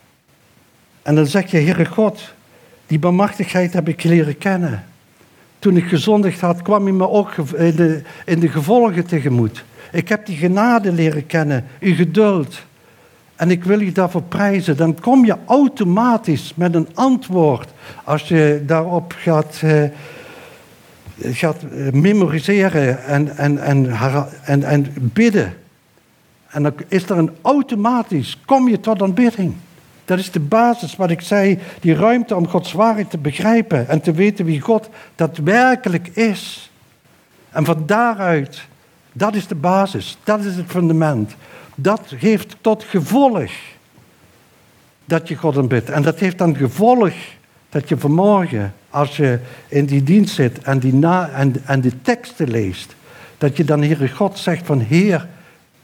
en 1.02 1.16
dan 1.16 1.26
zeg 1.26 1.52
je, 1.52 1.58
Heere 1.58 1.86
God, 1.86 2.34
die 2.88 3.00
bemachtigheid 3.00 3.74
heb 3.74 3.88
ik 3.88 4.04
leren 4.04 4.38
kennen. 4.38 4.86
Toen 5.60 5.78
ik 5.78 5.88
gezondigd 5.88 6.40
had, 6.40 6.62
kwam 6.62 6.84
hij 6.84 6.94
me 6.94 7.10
ook 7.10 7.36
in 7.38 7.76
de, 7.76 8.02
in 8.26 8.40
de 8.40 8.50
gevolgen 8.50 9.06
tegemoet. 9.06 9.64
Ik 9.92 10.10
heb 10.10 10.26
die 10.26 10.38
genade 10.38 10.92
leren 10.92 11.26
kennen, 11.26 11.66
uw 11.80 11.96
geduld. 11.96 12.60
En 13.36 13.52
ik 13.52 13.64
wil 13.64 13.82
u 13.82 13.92
daarvoor 13.92 14.22
prijzen. 14.22 14.78
Dan 14.78 15.00
kom 15.00 15.26
je 15.26 15.36
automatisch 15.46 16.54
met 16.56 16.76
een 16.76 16.88
antwoord 16.94 17.70
als 18.04 18.28
je 18.28 18.64
daarop 18.66 19.14
gaat, 19.18 19.62
uh, 19.64 19.84
gaat 21.18 21.64
eh, 21.64 21.92
memoriseren 21.92 23.06
en, 23.06 23.38
en, 23.38 23.58
en, 23.58 23.98
en, 24.44 24.64
en 24.64 24.94
bidden. 24.96 25.54
En 26.48 26.64
dan 26.64 26.74
is 26.88 27.04
er 27.04 27.18
een 27.18 27.32
automatisch, 27.42 28.38
kom 28.46 28.70
je 28.70 28.80
tot 28.80 29.02
aanbidding. 29.02 29.56
Dat 30.06 30.20
is 30.20 30.32
de 30.32 30.40
basis 30.40 30.96
wat 30.96 31.10
ik 31.10 31.22
zei, 31.22 31.60
die 31.80 31.96
ruimte 31.96 32.36
om 32.36 32.48
Gods 32.48 32.72
waarheid 32.72 33.10
te 33.10 33.18
begrijpen 33.18 33.88
en 33.88 34.02
te 34.02 34.12
weten 34.12 34.46
wie 34.46 34.62
God 34.62 34.90
daadwerkelijk 35.16 36.08
is. 36.08 36.72
En 37.50 37.66
van 37.66 37.84
daaruit 37.86 38.68
dat 39.18 39.36
is 39.36 39.48
de 39.48 39.56
basis, 39.56 40.18
dat 40.24 40.44
is 40.44 40.56
het 40.56 40.66
fundament. 40.68 41.36
Dat 41.76 42.02
geeft 42.08 42.56
tot 42.62 42.84
gevolg 42.84 43.52
dat 45.06 45.28
je 45.28 45.36
God 45.36 45.58
aanbidt. 45.58 45.90
En 45.90 46.02
dat 46.02 46.20
heeft 46.20 46.38
dan 46.38 46.56
gevolg 46.56 47.14
dat 47.70 47.90
je 47.90 47.98
vanmorgen, 47.98 48.74
als 48.90 49.18
je 49.18 49.40
in 49.68 49.86
die 49.86 50.04
dienst 50.04 50.36
zit 50.36 50.60
en 50.60 50.80
die, 50.80 50.94
na, 50.94 51.30
en, 51.30 51.56
en 51.66 51.82
die 51.82 52.02
teksten 52.02 52.50
leest, 52.50 52.96
dat 53.38 53.58
je 53.58 53.64
dan 53.64 53.82
Heere 53.82 54.10
God 54.10 54.38
zegt 54.38 54.66
van 54.66 54.80
Heer, 54.80 55.28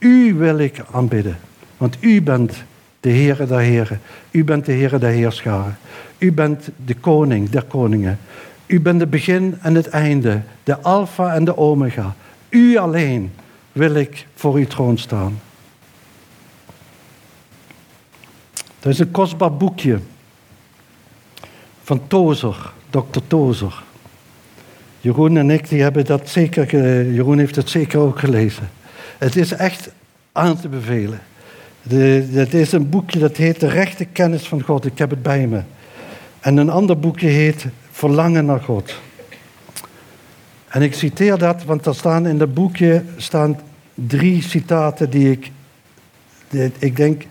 u 0.04 0.34
wil 0.34 0.58
ik 0.58 0.82
aanbidden. 0.92 1.38
Want 1.78 1.98
u 2.00 2.22
bent 2.22 2.64
de 3.00 3.10
Heere 3.10 3.46
der 3.46 3.60
Heren. 3.60 4.02
U 4.32 4.44
bent 4.44 4.66
de 4.66 4.72
Heere 4.72 4.98
der 4.98 5.10
Heerscharen. 5.10 5.78
U 6.18 6.32
bent 6.32 6.70
de 6.86 6.96
koning 6.96 7.50
der 7.50 7.64
koningen. 7.64 8.20
U 8.66 8.82
bent 8.82 9.00
het 9.00 9.10
begin 9.10 9.58
en 9.62 9.76
het 9.76 9.88
einde, 9.88 10.42
de 10.64 10.80
alfa 10.80 11.34
en 11.34 11.46
de 11.46 11.58
omega. 11.58 12.16
U 12.50 12.78
alleen 12.78 13.32
wil 13.72 13.96
ik 13.96 14.28
voor 14.36 14.56
uw 14.56 14.68
troon 14.68 14.98
staan. 14.98 15.40
Dat 18.80 18.94
is 18.94 19.00
een 19.00 19.12
kostbaar 19.12 19.54
boekje 19.54 20.00
van 21.84 22.02
Tozer, 22.08 22.72
dokter 22.90 23.22
Tozer. 23.28 23.84
Jeroen 25.00 25.38
en 25.38 25.52
ik 25.52 25.70
die 25.70 25.82
hebben 25.82 26.06
dat 26.06 26.30
zeker, 26.30 26.76
Jeroen 27.14 27.38
heeft 27.38 27.56
het 27.56 27.70
zeker 27.70 28.00
ook 28.00 28.20
gelezen. 28.20 28.70
Het 29.24 29.36
is 29.36 29.52
echt 29.52 29.90
aan 30.32 30.60
te 30.60 30.68
bevelen. 30.68 31.20
Het 32.32 32.54
is 32.54 32.72
een 32.72 32.90
boekje 32.90 33.20
dat 33.20 33.38
heet 33.38 33.60
De 33.60 33.68
rechte 33.68 34.06
kennis 34.06 34.48
van 34.48 34.62
God. 34.62 34.86
Ik 34.86 34.98
heb 34.98 35.10
het 35.10 35.22
bij 35.22 35.48
me. 35.48 35.62
En 36.40 36.58
een 36.58 36.70
ander 36.70 37.00
boekje 37.00 37.28
heet 37.28 37.66
Verlangen 37.92 38.46
naar 38.46 38.60
God. 38.60 38.96
En 40.68 40.82
ik 40.82 40.94
citeer 40.94 41.38
dat, 41.38 41.64
want 41.64 41.86
er 41.86 41.96
staan 41.96 42.28
in 42.28 42.38
dat 42.38 42.54
boekje 42.54 43.04
staan 43.18 43.60
drie 43.94 44.42
citaten 44.42 45.10
die 45.10 45.32
ik, 45.32 45.52
ik 46.78 46.96
denk, 46.96 47.24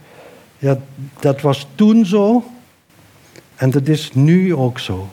ja, 0.59 0.79
dat 1.21 1.41
was 1.41 1.67
toen 1.75 2.07
zo 2.07 2.45
en 3.55 3.71
dat 3.71 3.89
is 3.89 4.11
nu 4.15 4.55
ook 4.55 4.79
zo. 4.79 5.09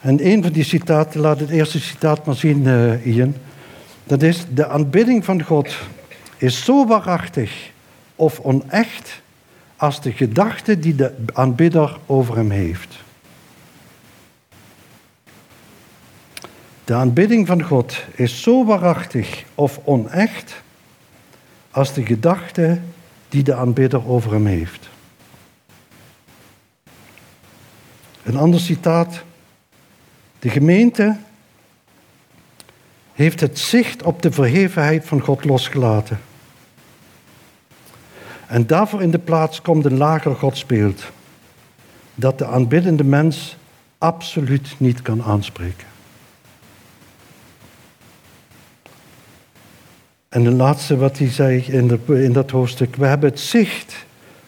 En 0.00 0.26
een 0.26 0.42
van 0.42 0.52
die 0.52 0.64
citaten, 0.64 1.20
laat 1.20 1.40
het 1.40 1.50
eerste 1.50 1.80
citaat 1.80 2.26
maar 2.26 2.36
zien, 2.36 2.64
uh, 2.64 3.06
Ian. 3.06 3.34
Dat 4.08 4.22
is, 4.22 4.44
de 4.54 4.66
aanbidding 4.66 5.24
van 5.24 5.42
God 5.42 5.76
is 6.36 6.64
zo 6.64 6.86
waarachtig 6.86 7.70
of 8.16 8.40
onecht 8.40 9.20
als 9.76 10.00
de 10.02 10.12
gedachte 10.12 10.78
die 10.78 10.94
de 10.94 11.14
aanbidder 11.32 11.98
over 12.06 12.36
hem 12.36 12.50
heeft. 12.50 12.96
De 16.84 16.94
aanbidding 16.94 17.46
van 17.46 17.62
God 17.62 18.04
is 18.14 18.42
zo 18.42 18.64
waarachtig 18.64 19.44
of 19.54 19.80
onecht 19.84 20.62
als 21.70 21.92
de 21.92 22.06
gedachte 22.06 22.80
die 23.28 23.42
de 23.42 23.54
aanbidder 23.54 24.08
over 24.08 24.32
hem 24.32 24.46
heeft. 24.46 24.88
Een 28.22 28.36
ander 28.36 28.60
citaat. 28.60 29.22
De 30.38 30.48
gemeente 30.48 31.16
heeft 33.18 33.40
het 33.40 33.58
zicht 33.58 34.02
op 34.02 34.22
de 34.22 34.32
verhevenheid 34.32 35.06
van 35.06 35.20
God 35.20 35.44
losgelaten. 35.44 36.20
En 38.46 38.66
daarvoor 38.66 39.02
in 39.02 39.10
de 39.10 39.18
plaats 39.18 39.62
komt 39.62 39.84
een 39.84 39.96
lager 39.96 40.34
godsbeeld 40.34 41.02
dat 42.14 42.38
de 42.38 42.46
aanbiddende 42.46 43.04
mens 43.04 43.56
absoluut 43.98 44.74
niet 44.76 45.02
kan 45.02 45.22
aanspreken. 45.22 45.86
En 50.28 50.44
de 50.44 50.50
laatste 50.50 50.96
wat 50.96 51.18
hij 51.18 51.30
zei 51.30 51.60
in, 51.60 51.88
de, 51.88 52.22
in 52.24 52.32
dat 52.32 52.50
hoofdstuk, 52.50 52.96
we 52.96 53.06
hebben 53.06 53.30
het 53.30 53.40
zicht 53.40 53.94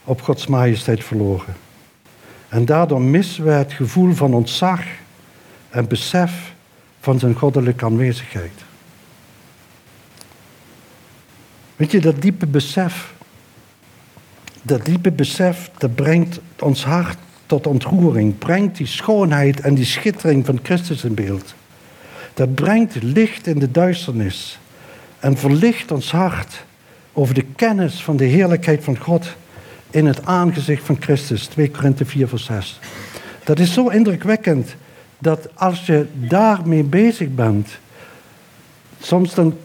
op 0.05 0.23
Gods 0.23 0.47
majesteit 0.47 1.05
verloren. 1.05 1.55
En 2.49 2.65
daardoor 2.65 3.03
missen 3.03 3.45
we 3.45 3.51
het 3.51 3.73
gevoel 3.73 4.15
van 4.15 4.35
ontzag 4.35 4.83
en 5.71 5.89
besef 5.89 6.59
van 7.01 7.19
zijn 7.19 7.35
goddelijke 7.35 7.85
aanwezigheid. 7.85 8.53
Weet 11.77 11.91
je, 11.91 12.01
dat 12.01 12.23
diepe 12.23 12.47
besef, 12.47 13.13
dat 14.63 14.85
diepe 14.85 15.11
besef, 15.11 15.71
dat 15.79 15.95
brengt 15.95 16.41
ons 16.59 16.85
hart 16.85 17.19
tot 17.47 17.67
ontroering, 17.67 18.39
brengt 18.39 18.77
die 18.77 18.87
schoonheid 18.87 19.61
en 19.61 19.75
die 19.75 19.85
schittering 19.85 20.47
van 20.47 20.59
Christus 20.63 21.05
in 21.05 21.15
beeld. 21.15 21.55
Dat 22.35 22.55
brengt 22.55 23.03
licht 23.03 23.47
in 23.47 23.59
de 23.59 23.71
duisternis 23.71 24.59
en 25.19 25.37
verlicht 25.37 25.91
ons 25.91 26.11
hart 26.11 26.65
over 27.13 27.35
de 27.35 27.45
kennis 27.57 28.03
van 28.03 28.17
de 28.17 28.25
heerlijkheid 28.25 28.85
van 28.85 28.99
God 28.99 29.27
in 29.91 30.07
het 30.07 30.27
aangezicht 30.27 30.85
van 30.85 30.97
Christus. 31.01 31.47
2 31.47 31.71
Korinthe 31.71 32.05
4 32.05 32.29
vers 32.29 32.45
6. 32.45 32.79
Dat 33.45 33.59
is 33.59 33.73
zo 33.73 33.89
indrukwekkend 33.89 34.77
dat 35.21 35.49
als 35.55 35.87
je 35.87 36.07
daarmee 36.15 36.83
bezig 36.83 37.35
bent, 37.35 37.69
soms 39.01 39.35
dan, 39.35 39.57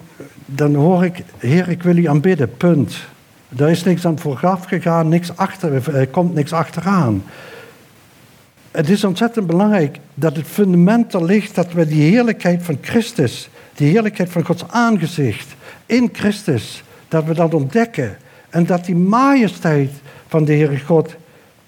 dan 0.46 0.76
hoor 0.76 1.06
ik, 1.06 1.24
Heer, 1.38 1.70
ik 1.70 1.84
wil 1.84 1.98
u 1.98 2.08
aanbidden, 2.08 2.58
punt. 2.58 2.96
Daar 3.50 3.72
is 3.72 3.84
niks 3.84 4.06
aan 4.06 4.20
vooraf 4.20 4.66
gegaan, 4.66 5.08
niks 5.08 5.38
achter, 5.38 5.96
er 5.96 6.08
komt 6.08 6.34
niks 6.34 6.54
achteraan. 6.54 7.24
Het 8.72 8.90
is 8.90 9.04
ontzettend 9.04 9.48
belangrijk 9.48 10.00
dat 10.14 10.36
het 10.36 10.48
fundament 10.48 11.14
er 11.14 11.24
ligt 11.24 11.56
dat 11.56 11.74
we 11.74 11.88
die 11.88 12.12
heerlijkheid 12.12 12.64
van 12.64 12.78
Christus, 12.82 13.50
die 13.74 13.92
heerlijkheid 13.92 14.30
van 14.30 14.46
Gods 14.46 14.64
aangezicht 14.68 15.56
in 15.86 16.10
Christus, 16.14 16.84
dat 17.08 17.26
we 17.26 17.34
dat 17.34 17.54
ontdekken. 17.54 18.18
En 18.50 18.66
dat 18.66 18.86
die 18.86 18.96
majesteit 18.96 19.92
van 20.28 20.46
de 20.46 20.54
Heere 20.54 20.80
God, 20.80 21.16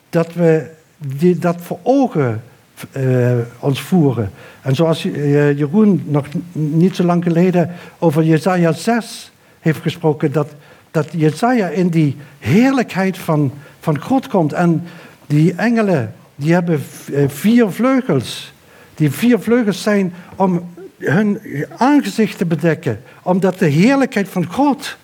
dat 0.10 0.34
we 0.34 0.70
die, 0.98 1.40
dat 1.40 1.62
voor 1.62 1.80
ogen 1.84 2.44
uh, 2.92 3.32
ons 3.60 3.82
voeren. 3.82 4.32
En 4.62 4.76
zoals 4.76 5.06
uh, 5.06 5.58
Jeroen 5.58 6.04
nog 6.06 6.26
niet 6.52 6.96
zo 6.96 7.04
lang 7.04 7.24
geleden 7.24 7.72
over 7.98 8.24
Jezaja 8.24 8.72
6 8.72 9.32
heeft 9.60 9.82
gesproken, 9.82 10.32
dat, 10.32 10.48
dat 10.92 11.08
Jezaja 11.12 11.68
in 11.68 11.90
die 11.90 12.18
heerlijkheid 12.40 13.18
van, 13.18 13.52
van 13.80 14.02
God 14.02 14.28
komt. 14.28 14.54
En 14.54 14.84
die 15.26 15.54
engelen, 15.54 16.14
die 16.36 16.54
hebben 16.54 16.84
eh, 17.14 17.24
vier 17.28 17.72
vleugels. 17.72 18.54
Die 18.96 19.12
vier 19.12 19.40
vleugels 19.40 19.82
zijn 19.82 20.14
om 20.36 20.70
hun 20.98 21.40
aangezicht 21.78 22.38
te 22.38 22.46
bedekken, 22.46 23.02
omdat 23.22 23.60
de 23.60 23.68
heerlijkheid 23.68 24.30
van 24.30 24.46
God 24.46 24.98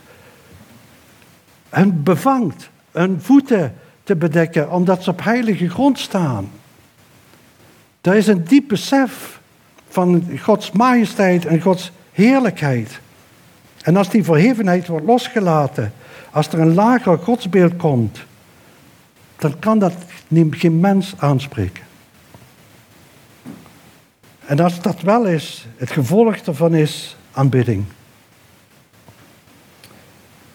hen 1.70 2.04
bevangt 2.04 2.70
hun 2.92 3.22
voeten 3.22 3.74
te 4.04 4.16
bedekken, 4.16 4.72
omdat 4.72 5.04
ze 5.04 5.10
op 5.10 5.24
heilige 5.24 5.70
grond 5.70 6.00
staan. 6.00 6.50
Er 8.04 8.16
is 8.16 8.28
een 8.28 8.44
diep 8.44 8.68
besef 8.68 9.40
van 9.88 10.30
Gods 10.42 10.72
majesteit 10.72 11.46
en 11.46 11.62
Gods 11.62 11.92
heerlijkheid. 12.12 13.00
En 13.82 13.96
als 13.96 14.10
die 14.10 14.24
verhevenheid 14.24 14.88
wordt 14.88 15.06
losgelaten, 15.06 15.94
als 16.32 16.48
er 16.48 16.60
een 16.60 16.74
lager 16.74 17.18
godsbeeld 17.18 17.76
komt, 17.76 18.20
dan 19.36 19.60
kan 19.60 19.80
dat 19.80 19.94
geen 20.52 20.80
mens 20.80 21.14
aanspreken. 21.18 21.84
En 24.46 24.60
als 24.60 24.82
dat 24.82 25.02
wel 25.02 25.26
is, 25.26 25.68
het 25.78 25.92
gevolg 25.92 26.42
daarvan 26.42 26.76
is 26.76 27.18
aanbidding. 27.32 27.84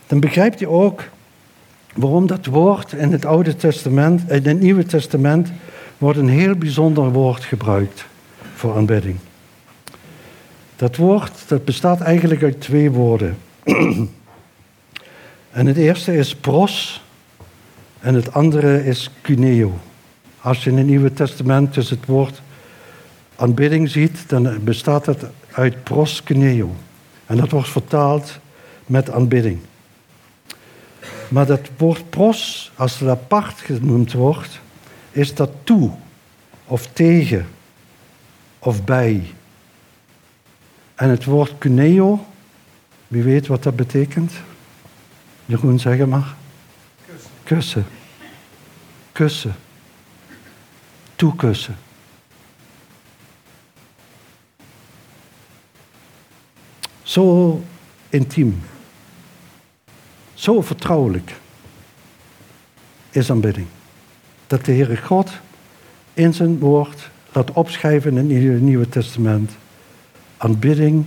Dan 0.06 0.20
begrijpt 0.20 0.58
je 0.58 0.68
ook 0.68 1.02
waarom 1.94 2.26
dat 2.26 2.46
woord 2.46 2.92
in 2.92 3.12
het 3.12 3.24
Oude 3.24 3.56
Testament, 3.56 4.30
in 4.30 4.46
het 4.46 4.61
Nieuwe 4.61 4.84
Testament, 4.84 5.48
wordt 5.98 6.18
een 6.18 6.28
heel 6.28 6.54
bijzonder 6.54 7.12
woord 7.12 7.44
gebruikt 7.44 8.06
voor 8.54 8.76
aanbidding. 8.76 9.16
Dat 10.76 10.96
woord 10.96 11.32
dat 11.48 11.64
bestaat 11.64 12.00
eigenlijk 12.00 12.42
uit 12.42 12.61
twee 12.61 12.90
woorden. 12.90 13.38
en 15.50 15.66
het 15.66 15.76
eerste 15.76 16.16
is 16.16 16.34
pros 16.34 17.02
en 18.00 18.14
het 18.14 18.32
andere 18.32 18.84
is 18.84 19.11
cuneo. 19.22 19.78
Als 20.40 20.64
je 20.64 20.70
in 20.70 20.76
het 20.76 20.87
Nieuwe 20.87 21.12
Testament 21.12 21.74
dus 21.74 21.90
het 21.90 22.06
woord 22.06 22.42
aanbidding 23.37 23.90
ziet, 23.90 24.24
dan 24.26 24.64
bestaat 24.64 25.06
het 25.06 25.24
uit 25.50 25.84
pros 25.84 26.22
cuneo. 26.22 26.74
En 27.26 27.37
dat 27.37 27.50
wordt 27.50 27.68
vertaald 27.68 28.38
met 28.87 29.11
aanbidding. 29.11 29.58
Maar 31.28 31.46
dat 31.46 31.61
woord 31.76 32.11
pros, 32.11 32.72
als 32.74 32.98
het 32.98 33.08
apart 33.08 33.61
genoemd 33.61 34.12
wordt, 34.12 34.61
is 35.18 35.35
dat 35.35 35.50
toe 35.64 35.90
of 36.64 36.87
tegen 36.87 37.48
of 38.59 38.85
bij. 38.85 39.35
En 40.94 41.09
het 41.11 41.24
woord 41.24 41.59
cuneo, 41.59 42.26
wie 43.09 43.22
weet 43.22 43.46
wat 43.46 43.62
dat 43.62 43.76
betekent? 43.76 44.33
Jeroen, 45.46 45.78
zeg 45.78 46.07
maar. 46.07 46.35
Kussen. 47.07 47.31
Kussen. 47.42 47.87
Kussen. 49.12 49.57
Toekussen. 51.16 51.76
Zo 57.02 57.62
intiem. 58.09 58.62
Zo 60.35 60.61
vertrouwelijk 60.61 61.37
is 63.11 63.31
aanbidding. 63.31 63.66
Dat 64.48 64.64
de 64.64 64.72
Heere 64.72 64.96
God 64.96 65.30
in 66.14 66.34
zijn 66.34 66.58
woord 66.58 67.11
laat 67.32 67.52
opschrijven 67.52 68.16
in 68.16 68.50
het 68.50 68.61
Nieuwe 68.61 68.88
Testament. 68.88 69.52
Aanbidding 70.37 71.04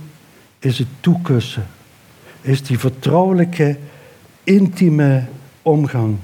is 0.58 0.78
het 0.78 0.88
toekussen. 1.00 1.66
Is 2.40 2.62
die 2.62 2.78
vertrouwelijke, 2.78 3.76
intieme 4.44 5.24
omgang 5.62 6.16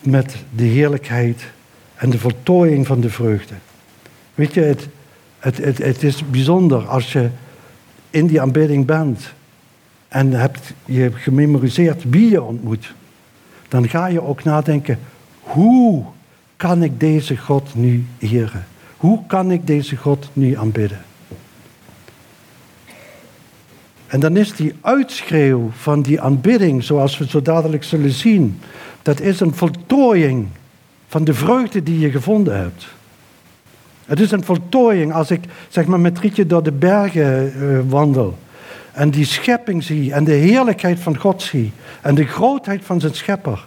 met 0.00 0.36
de 0.54 0.64
heerlijkheid 0.64 1.42
en 1.94 2.10
de 2.10 2.18
voltooiing 2.18 2.86
van 2.86 3.00
de 3.00 3.10
vreugde. 3.10 3.54
Weet 4.34 4.54
je, 4.54 4.60
het, 4.60 4.88
het, 5.38 5.56
het, 5.56 5.78
het 5.78 6.02
is 6.02 6.30
bijzonder 6.30 6.86
als 6.86 7.12
je 7.12 7.30
in 8.10 8.26
die 8.26 8.40
aanbidding 8.40 8.86
bent 8.86 9.32
en 10.08 10.32
hebt, 10.32 10.72
je 10.84 11.10
gememoriseerd 11.12 12.10
wie 12.10 12.30
je 12.30 12.42
ontmoet, 12.42 12.94
dan 13.68 13.88
ga 13.88 14.06
je 14.06 14.22
ook 14.22 14.44
nadenken, 14.44 14.98
hoe 15.42 16.04
kan 16.56 16.82
ik 16.82 17.00
deze 17.00 17.36
God 17.36 17.74
nu 17.74 18.06
eren? 18.18 18.66
Hoe 18.96 19.26
kan 19.26 19.50
ik 19.50 19.66
deze 19.66 19.96
God 19.96 20.28
nu 20.32 20.56
aanbidden? 20.56 21.04
En 24.06 24.20
dan 24.20 24.36
is 24.36 24.54
die 24.54 24.74
uitschreeuw 24.80 25.70
van 25.72 26.02
die 26.02 26.20
aanbidding, 26.20 26.84
zoals 26.84 27.18
we 27.18 27.28
zo 27.28 27.42
dadelijk 27.42 27.84
zullen 27.84 28.10
zien, 28.10 28.60
dat 29.02 29.20
is 29.20 29.40
een 29.40 29.54
voltooiing 29.54 30.46
van 31.08 31.24
de 31.24 31.34
vreugde 31.34 31.82
die 31.82 31.98
je 31.98 32.10
gevonden 32.10 32.56
hebt. 32.56 32.86
Het 34.04 34.20
is 34.20 34.30
een 34.30 34.44
voltooiing 34.44 35.12
als 35.12 35.30
ik 35.30 35.40
zeg 35.68 35.86
maar, 35.86 36.00
met 36.00 36.18
Rietje 36.18 36.46
door 36.46 36.62
de 36.62 36.72
bergen 36.72 37.52
uh, 37.56 37.78
wandel 37.88 38.38
en 38.92 39.10
die 39.10 39.24
schepping 39.24 39.82
zie 39.84 40.12
en 40.12 40.24
de 40.24 40.32
heerlijkheid 40.32 41.00
van 41.00 41.18
God 41.18 41.42
zie 41.42 41.72
en 42.00 42.14
de 42.14 42.26
grootheid 42.26 42.84
van 42.84 43.00
zijn 43.00 43.14
schepper. 43.14 43.66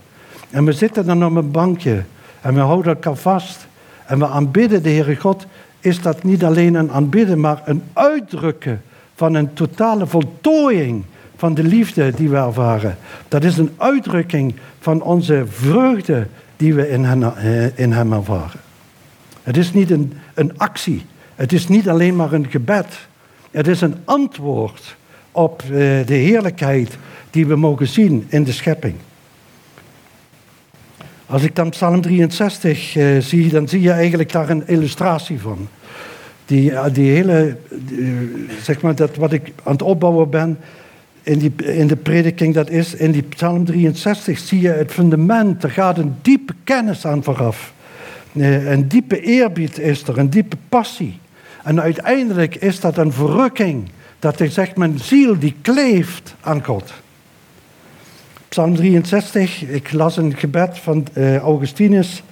En 0.56 0.66
we 0.66 0.72
zitten 0.72 1.06
dan 1.06 1.26
op 1.26 1.36
een 1.36 1.52
bankje 1.52 2.04
en 2.42 2.54
we 2.54 2.60
houden 2.60 2.94
elkaar 2.94 3.16
vast 3.16 3.68
en 4.06 4.20
we 4.20 4.28
aanbidden 4.28 4.84
de 4.84 4.90
Heere 4.90 5.16
God, 5.16 5.46
is 5.80 6.02
dat 6.02 6.24
niet 6.24 6.44
alleen 6.44 6.76
een 6.76 6.92
aanbidden, 6.92 7.40
maar 7.40 7.62
een 7.66 7.84
uitdrukken 7.94 8.82
van 9.16 9.34
een 9.34 9.54
totale 9.54 10.08
voltooiing 10.08 11.04
van 11.36 11.54
de 11.54 11.64
liefde 11.64 12.12
die 12.12 12.30
we 12.30 12.38
ervaren. 12.38 12.98
Dat 13.28 13.44
is 13.44 13.58
een 13.58 13.74
uitdrukking 13.78 14.56
van 14.80 15.02
onze 15.02 15.44
vreugde 15.50 16.28
die 16.58 16.74
we 16.74 16.90
in 16.90 17.04
hem, 17.04 17.24
eh, 17.24 17.80
in 17.80 17.92
hem 17.92 18.14
ervaren. 18.14 18.60
Het 19.44 19.58
is 19.58 19.74
niet 19.74 19.92
een, 19.92 20.14
een 20.34 20.58
actie. 20.58 21.06
Het 21.36 21.54
is 21.54 21.68
niet 21.68 21.90
alleen 21.90 22.16
maar 22.16 22.34
een 22.34 22.48
gebed. 22.50 23.08
Het 23.52 23.68
is 23.68 23.82
een 23.82 23.96
antwoord 24.06 24.96
op 25.32 25.62
eh, 25.62 25.70
de 26.06 26.16
heerlijkheid 26.16 26.98
die 27.30 27.46
we 27.46 27.56
mogen 27.56 27.88
zien 27.88 28.26
in 28.30 28.44
de 28.44 28.52
schepping. 28.52 28.96
Als 31.26 31.44
ik 31.44 31.56
dan 31.56 31.70
Psalm 31.70 32.02
63 32.02 32.96
uh, 32.96 33.18
eh, 33.18 33.24
zie, 33.24 33.50
dan 33.50 33.68
zie 33.68 33.82
je 33.82 33.92
eigenlijk 33.92 34.32
daar 34.32 34.50
een 34.50 34.68
illustratie 34.68 35.40
van. 35.40 35.68
Die, 36.46 36.74
die 36.92 37.12
hele, 37.12 37.58
zeg 38.62 38.82
maar, 38.82 38.96
dat 38.96 39.16
wat 39.16 39.34
ik 39.34 39.52
aan 39.64 39.72
het 39.72 39.82
opbouwen 39.82 40.30
ben 40.30 40.58
in, 41.26 41.40
die, 41.40 41.54
in 41.56 41.88
de 41.88 41.96
prediking, 41.96 42.54
dat 42.54 42.70
is 42.70 42.94
in 42.94 43.12
die 43.12 43.22
Psalm 43.22 43.66
63 43.66 44.40
zie 44.40 44.62
je 44.62 44.70
het 44.70 44.92
fundament. 44.92 45.64
Er 45.64 45.72
gaat 45.72 45.98
een 45.98 46.16
diepe 46.22 46.54
kennis 46.64 47.06
aan 47.06 47.24
vooraf. 47.24 47.74
Eh, 48.34 48.72
een 48.72 48.88
diepe 48.88 49.22
eerbied 49.22 49.80
is 49.80 50.08
er, 50.08 50.18
een 50.18 50.30
diepe 50.30 50.58
passie. 50.70 51.20
En 51.64 51.82
uiteindelijk 51.82 52.56
is 52.56 52.80
dat 52.80 52.98
een 52.98 53.12
verrukking. 53.12 53.90
Dat 54.20 54.40
hij 54.40 54.50
zegt, 54.50 54.78
mijn 54.78 55.00
ziel 55.00 55.40
die 55.40 55.56
kleeft 55.62 56.36
aan 56.42 56.64
God. 56.64 56.94
Psalm 58.56 58.76
63, 58.76 59.64
ik 59.64 59.92
las 59.92 60.18
een 60.18 60.36
gebed 60.36 60.78
van 60.78 61.08
uh, 61.14 61.38
Augustinus. 61.38 62.24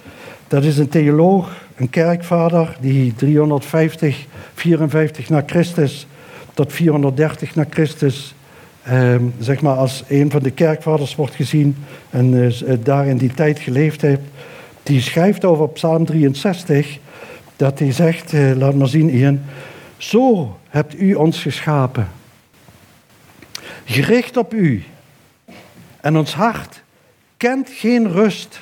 Dat 0.48 0.64
is 0.64 0.78
een 0.78 0.88
theoloog, 0.88 1.66
een 1.76 1.90
kerkvader, 1.90 2.76
die 2.80 3.14
350, 3.14 4.26
54 4.54 5.28
na 5.28 5.42
Christus 5.46 6.06
tot 6.54 6.72
430 6.72 7.54
na 7.54 7.66
Christus, 7.70 8.34
eh, 8.82 9.14
zeg 9.38 9.60
maar 9.60 9.76
als 9.76 10.04
een 10.08 10.30
van 10.30 10.42
de 10.42 10.50
kerkvaders 10.50 11.14
wordt 11.14 11.34
gezien 11.34 11.76
en 12.10 12.32
uh, 12.32 12.52
daar 12.82 13.06
in 13.06 13.16
die 13.16 13.34
tijd 13.34 13.58
geleefd 13.58 14.00
heeft. 14.00 14.22
Die 14.82 15.00
schrijft 15.00 15.44
over 15.44 15.68
Psalm 15.68 16.04
63 16.04 16.98
dat 17.56 17.78
hij 17.78 17.92
zegt, 17.92 18.32
laat 18.56 18.74
maar 18.74 18.88
zien 18.88 19.10
Ian, 19.10 19.40
zo 19.96 20.56
hebt 20.68 21.00
u 21.00 21.14
ons 21.14 21.42
geschapen, 21.42 22.08
gericht 23.84 24.36
op 24.36 24.54
u 24.54 24.84
en 26.04 26.16
ons 26.16 26.34
hart 26.34 26.82
kent 27.36 27.68
geen 27.70 28.12
rust 28.12 28.60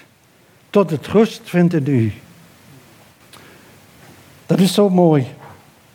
tot 0.70 0.90
het 0.90 1.06
rust 1.06 1.40
vindt 1.44 1.74
in 1.74 1.86
u. 1.86 2.12
Dat 4.46 4.58
is 4.58 4.74
zo 4.74 4.88
mooi. 4.90 5.26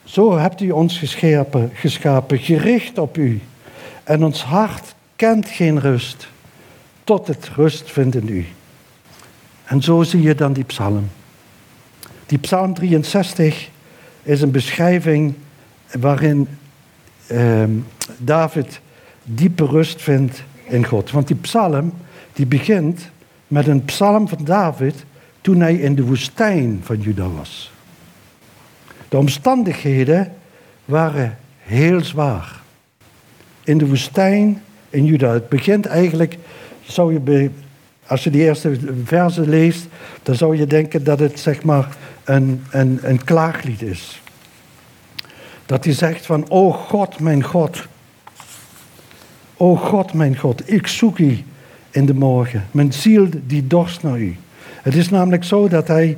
Zo 0.03 0.38
hebt 0.38 0.62
u 0.62 0.71
ons 0.71 0.97
geschapen, 0.97 1.71
geschapen, 1.73 2.39
gericht 2.39 2.97
op 2.97 3.17
u. 3.17 3.41
En 4.03 4.23
ons 4.23 4.43
hart 4.43 4.95
kent 5.15 5.47
geen 5.49 5.79
rust 5.79 6.27
tot 7.03 7.27
het 7.27 7.49
rust 7.55 7.91
vindt 7.91 8.15
in 8.15 8.27
u. 8.27 8.45
En 9.63 9.81
zo 9.81 10.03
zie 10.03 10.21
je 10.21 10.36
dan 10.36 10.53
die 10.53 10.63
psalm. 10.63 11.10
Die 12.25 12.38
psalm 12.38 12.73
63 12.73 13.69
is 14.23 14.41
een 14.41 14.51
beschrijving 14.51 15.33
waarin 15.99 16.47
eh, 17.27 17.63
David 18.17 18.79
diepe 19.23 19.65
rust 19.65 20.01
vindt 20.01 20.43
in 20.67 20.86
God. 20.86 21.12
Want 21.12 21.27
die 21.27 21.36
psalm 21.36 21.93
die 22.34 22.45
begint 22.45 23.10
met 23.47 23.67
een 23.67 23.86
psalm 23.86 24.27
van 24.27 24.43
David 24.43 25.06
toen 25.41 25.60
hij 25.60 25.75
in 25.75 25.95
de 25.95 26.06
woestijn 26.06 26.80
van 26.84 26.99
Juda 26.99 27.27
was. 27.27 27.71
De 29.10 29.17
omstandigheden 29.17 30.32
waren 30.86 31.38
heel 31.58 32.03
zwaar. 32.03 32.62
In 33.63 33.77
de 33.77 33.88
woestijn 33.88 34.62
in 34.89 35.06
Juda. 35.06 35.32
Het 35.32 35.49
begint 35.49 35.86
eigenlijk, 35.86 36.38
zou 36.82 37.13
je, 37.13 37.49
als 38.08 38.23
je 38.23 38.30
die 38.30 38.41
eerste 38.41 38.80
versen 39.03 39.49
leest, 39.49 39.88
dan 40.23 40.36
zou 40.36 40.58
je 40.58 40.67
denken 40.67 41.03
dat 41.03 41.19
het 41.19 41.39
zeg 41.39 41.63
maar 41.63 41.97
een, 42.23 42.63
een, 42.69 42.99
een 43.01 43.23
klaaglied 43.23 43.82
is. 43.82 44.21
Dat 45.65 45.84
hij 45.84 45.93
zegt 45.93 46.25
van, 46.25 46.49
o 46.49 46.71
God, 46.71 47.19
mijn 47.19 47.43
God. 47.43 47.88
O 49.60 49.76
God, 49.76 50.13
mijn 50.13 50.38
God, 50.38 50.72
ik 50.72 50.88
zoek 50.88 51.17
u 51.17 51.43
in 51.89 52.06
de 52.06 52.13
morgen. 52.13 52.65
Mijn 52.72 52.93
ziel 52.93 53.28
die 53.48 53.67
dorst 53.67 54.04
naar 54.04 54.20
u. 54.20 54.36
Het 54.82 54.96
is 54.96 55.10
namelijk 55.10 55.43
zo 55.43 55.67
dat 55.67 55.88
hij, 55.88 56.17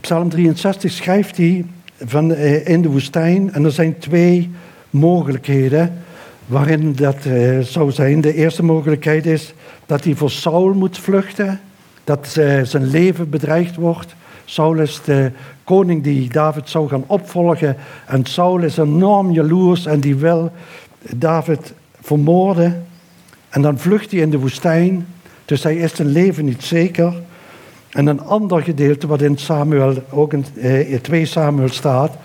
Psalm 0.00 0.28
63 0.28 0.92
schrijft 0.92 1.36
hij 1.36 1.64
van, 2.04 2.34
eh, 2.34 2.68
in 2.68 2.82
de 2.82 2.88
woestijn. 2.88 3.52
En 3.52 3.64
er 3.64 3.72
zijn 3.72 3.98
twee 3.98 4.50
mogelijkheden 4.90 6.02
waarin 6.46 6.92
dat 6.94 7.16
uh, 7.26 7.60
zou 7.60 7.90
zijn. 7.90 8.20
De 8.20 8.34
eerste 8.34 8.62
mogelijkheid 8.62 9.26
is 9.26 9.54
dat 9.86 10.04
hij 10.04 10.14
voor 10.14 10.30
Saul 10.30 10.74
moet 10.74 10.98
vluchten. 10.98 11.60
Dat 12.04 12.36
uh, 12.38 12.62
zijn 12.62 12.86
leven 12.86 13.30
bedreigd 13.30 13.76
wordt. 13.76 14.14
Saul 14.44 14.74
is 14.74 15.00
de 15.04 15.30
koning 15.64 16.02
die 16.02 16.28
David 16.28 16.68
zou 16.68 16.88
gaan 16.88 17.04
opvolgen. 17.06 17.76
En 18.06 18.24
Saul 18.24 18.58
is 18.58 18.76
enorm 18.76 19.32
jaloers 19.32 19.86
en 19.86 20.00
die 20.00 20.16
wil 20.16 20.52
David 21.16 21.72
vermoorden. 22.08 22.86
En 23.48 23.62
dan 23.62 23.78
vlucht 23.78 24.10
hij 24.10 24.20
in 24.20 24.30
de 24.30 24.38
woestijn. 24.38 25.06
Dus 25.44 25.62
hij 25.62 25.76
is 25.76 25.94
zijn 25.94 26.08
leven 26.08 26.44
niet 26.44 26.64
zeker. 26.64 27.14
En 27.90 28.06
een 28.06 28.20
ander 28.20 28.62
gedeelte 28.62 29.06
wat 29.06 29.22
in 29.22 29.38
Samuel, 29.38 29.94
ook 30.10 30.32
in 30.32 30.44
eh, 30.60 31.00
2 31.00 31.26
Samuel 31.26 31.68
staat, 31.68 32.16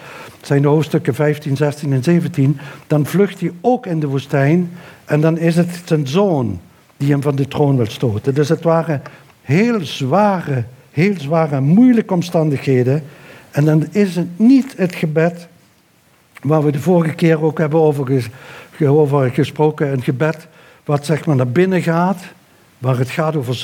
zijn 0.42 0.62
de 0.62 0.68
hoofdstukken 0.68 1.16
15, 1.16 1.58
16 1.58 1.94
en 1.94 2.04
17. 2.04 2.60
Dan 2.88 3.06
vlucht 3.06 3.40
hij 3.40 3.52
ook 3.62 3.86
in 3.86 4.00
de 4.00 4.08
woestijn. 4.08 4.72
En 5.06 5.22
dan 5.22 5.38
is 5.38 5.56
het 5.56 5.82
zijn 5.86 6.08
zoon 6.08 6.60
die 6.98 7.12
hem 7.12 7.22
van 7.22 7.36
de 7.36 7.48
troon 7.48 7.78
wil 7.78 7.90
stoten. 7.90 8.34
Dus 8.34 8.50
het 8.50 8.64
waren 8.64 9.02
heel 9.42 9.86
zware, 9.86 10.64
heel 10.92 11.14
zware, 11.18 11.62
moeilijke 11.62 12.14
omstandigheden. 12.14 13.04
En 13.52 13.66
dan 13.66 13.88
is 13.92 14.16
het 14.16 14.40
niet 14.40 14.74
het 14.78 14.96
gebed 14.96 15.48
waar 16.42 16.64
we 16.64 16.72
de 16.72 16.80
vorige 16.80 17.16
keer 17.16 17.44
ook 17.44 17.58
hebben 17.58 17.80
over, 17.80 18.32
over 18.82 19.30
gesproken. 19.30 19.92
Een 19.92 20.02
gebed 20.02 20.48
wat 20.86 21.06
zeg 21.06 21.26
maar 21.26 21.36
naar 21.36 21.48
binnen 21.48 21.82
gaat 21.82 22.24
waar 22.84 22.98
het 22.98 23.10
gaat 23.10 23.36
over 23.36 23.56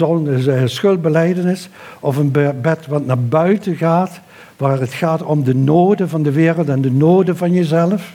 schuldbeleidenis, 0.69 1.69
of 1.99 2.17
een 2.17 2.31
bed 2.61 2.87
wat 2.87 3.05
naar 3.05 3.19
buiten 3.19 3.75
gaat, 3.75 4.19
waar 4.57 4.79
het 4.79 4.93
gaat 4.93 5.21
om 5.21 5.43
de 5.43 5.55
noden 5.55 6.09
van 6.09 6.23
de 6.23 6.31
wereld 6.31 6.69
en 6.69 6.81
de 6.81 6.91
noden 6.91 7.37
van 7.37 7.53
jezelf. 7.53 8.13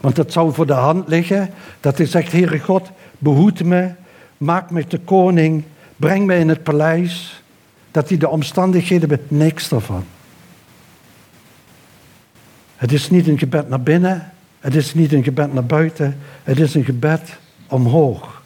Want 0.00 0.16
dat 0.16 0.32
zou 0.32 0.52
voor 0.52 0.66
de 0.66 0.72
hand 0.72 1.08
liggen, 1.08 1.50
dat 1.80 1.96
hij 1.96 2.06
zegt, 2.06 2.32
Heere 2.32 2.58
God, 2.58 2.90
behoed 3.18 3.64
me, 3.64 3.90
maak 4.36 4.70
me 4.70 4.84
de 4.88 4.98
koning, 4.98 5.64
breng 5.96 6.26
me 6.26 6.36
in 6.36 6.48
het 6.48 6.62
paleis. 6.62 7.42
Dat 7.90 8.08
hij 8.08 8.18
de 8.18 8.28
omstandigheden 8.28 9.08
met 9.08 9.30
niks 9.30 9.68
daarvan. 9.68 10.04
Het 12.76 12.92
is 12.92 13.10
niet 13.10 13.28
een 13.28 13.38
gebed 13.38 13.68
naar 13.68 13.80
binnen, 13.80 14.32
het 14.62 14.74
is 14.74 14.94
niet 14.94 15.12
een 15.12 15.24
gebed 15.24 15.52
naar 15.52 15.64
buiten, 15.64 16.18
het 16.42 16.60
is 16.60 16.74
een 16.74 16.84
gebed 16.84 17.38
omhoog. 17.66 18.42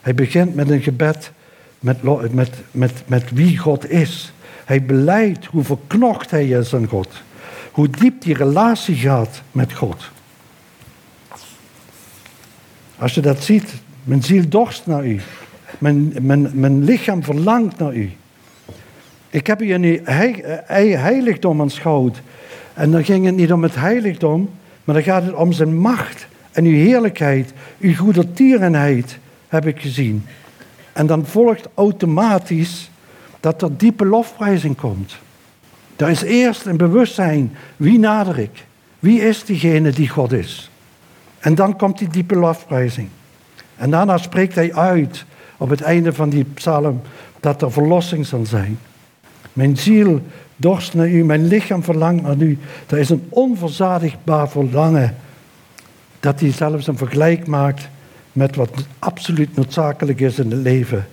Hij 0.00 0.14
begint 0.14 0.54
met 0.54 0.70
een 0.70 0.82
gebed 0.82 1.32
met, 1.78 2.02
met, 2.32 2.50
met, 2.70 3.02
met 3.06 3.30
wie 3.30 3.58
God 3.58 3.90
is. 3.90 4.32
Hij 4.64 4.84
beleidt 4.84 5.46
hoe 5.46 5.64
verknocht 5.64 6.30
hij 6.30 6.48
is 6.48 6.74
aan 6.74 6.86
God. 6.86 7.08
Hoe 7.72 7.88
diep 7.88 8.22
die 8.22 8.34
relatie 8.34 8.94
gaat 8.94 9.42
met 9.52 9.72
God. 9.72 10.10
Als 12.98 13.14
je 13.14 13.20
dat 13.20 13.42
ziet, 13.42 13.74
mijn 14.04 14.22
ziel 14.22 14.48
dorst 14.48 14.86
naar 14.86 15.06
u. 15.06 15.20
Mijn, 15.78 16.12
mijn, 16.20 16.50
mijn 16.52 16.84
lichaam 16.84 17.22
verlangt 17.22 17.78
naar 17.78 17.94
u. 17.94 18.10
Ik 19.28 19.46
heb 19.46 19.58
hier 19.58 19.74
een 19.74 20.00
heiligdom 20.98 21.60
aanschouwd. 21.60 22.22
En 22.74 22.90
dan 22.90 23.04
ging 23.04 23.26
het 23.26 23.36
niet 23.36 23.52
om 23.52 23.62
het 23.62 23.74
heiligdom, 23.74 24.50
maar 24.90 25.02
dan 25.02 25.12
gaat 25.14 25.24
het 25.24 25.34
om 25.34 25.52
zijn 25.52 25.78
macht 25.78 26.26
en 26.50 26.64
uw 26.64 26.74
heerlijkheid, 26.74 27.52
uw 27.80 27.94
goedertierenheid 27.94 29.18
heb 29.48 29.66
ik 29.66 29.80
gezien. 29.80 30.26
En 30.92 31.06
dan 31.06 31.26
volgt 31.26 31.68
automatisch 31.74 32.90
dat 33.40 33.62
er 33.62 33.76
diepe 33.76 34.04
lofprijzing 34.04 34.76
komt. 34.76 35.16
Er 35.96 36.08
is 36.08 36.22
eerst 36.22 36.66
een 36.66 36.76
bewustzijn, 36.76 37.56
wie 37.76 37.98
nader 37.98 38.38
ik? 38.38 38.66
Wie 38.98 39.20
is 39.20 39.44
diegene 39.44 39.90
die 39.90 40.08
God 40.08 40.32
is? 40.32 40.70
En 41.38 41.54
dan 41.54 41.76
komt 41.76 41.98
die 41.98 42.08
diepe 42.08 42.36
lofprijzing. 42.36 43.08
En 43.76 43.90
daarna 43.90 44.18
spreekt 44.18 44.54
hij 44.54 44.74
uit 44.74 45.24
op 45.56 45.68
het 45.68 45.80
einde 45.80 46.12
van 46.12 46.28
die 46.28 46.44
psalm 46.54 47.00
dat 47.40 47.62
er 47.62 47.72
verlossing 47.72 48.26
zal 48.26 48.46
zijn. 48.46 48.78
Mijn 49.52 49.76
ziel 49.76 50.22
dorst 50.60 50.94
naar 50.94 51.08
u, 51.08 51.24
mijn 51.24 51.46
lichaam 51.46 51.82
verlangt 51.82 52.22
naar 52.22 52.36
u. 52.36 52.58
Er 52.86 52.98
is 52.98 53.10
een 53.10 53.26
onverzadigbaar 53.28 54.48
verlangen 54.48 55.16
dat 56.20 56.40
hij 56.40 56.52
zelfs 56.52 56.86
een 56.86 56.96
vergelijk 56.96 57.46
maakt 57.46 57.88
met 58.32 58.56
wat 58.56 58.86
absoluut 58.98 59.56
noodzakelijk 59.56 60.20
is 60.20 60.38
in 60.38 60.50
het 60.50 60.60
leven. 60.60 61.06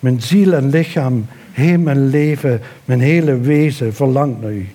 Mijn 0.00 0.22
ziel 0.22 0.52
en 0.52 0.70
lichaam, 0.70 1.26
heel 1.52 1.78
mijn 1.78 2.06
leven, 2.06 2.60
mijn 2.84 3.00
hele 3.00 3.38
wezen 3.38 3.94
verlangt 3.94 4.40
naar 4.40 4.52
u. 4.52 4.68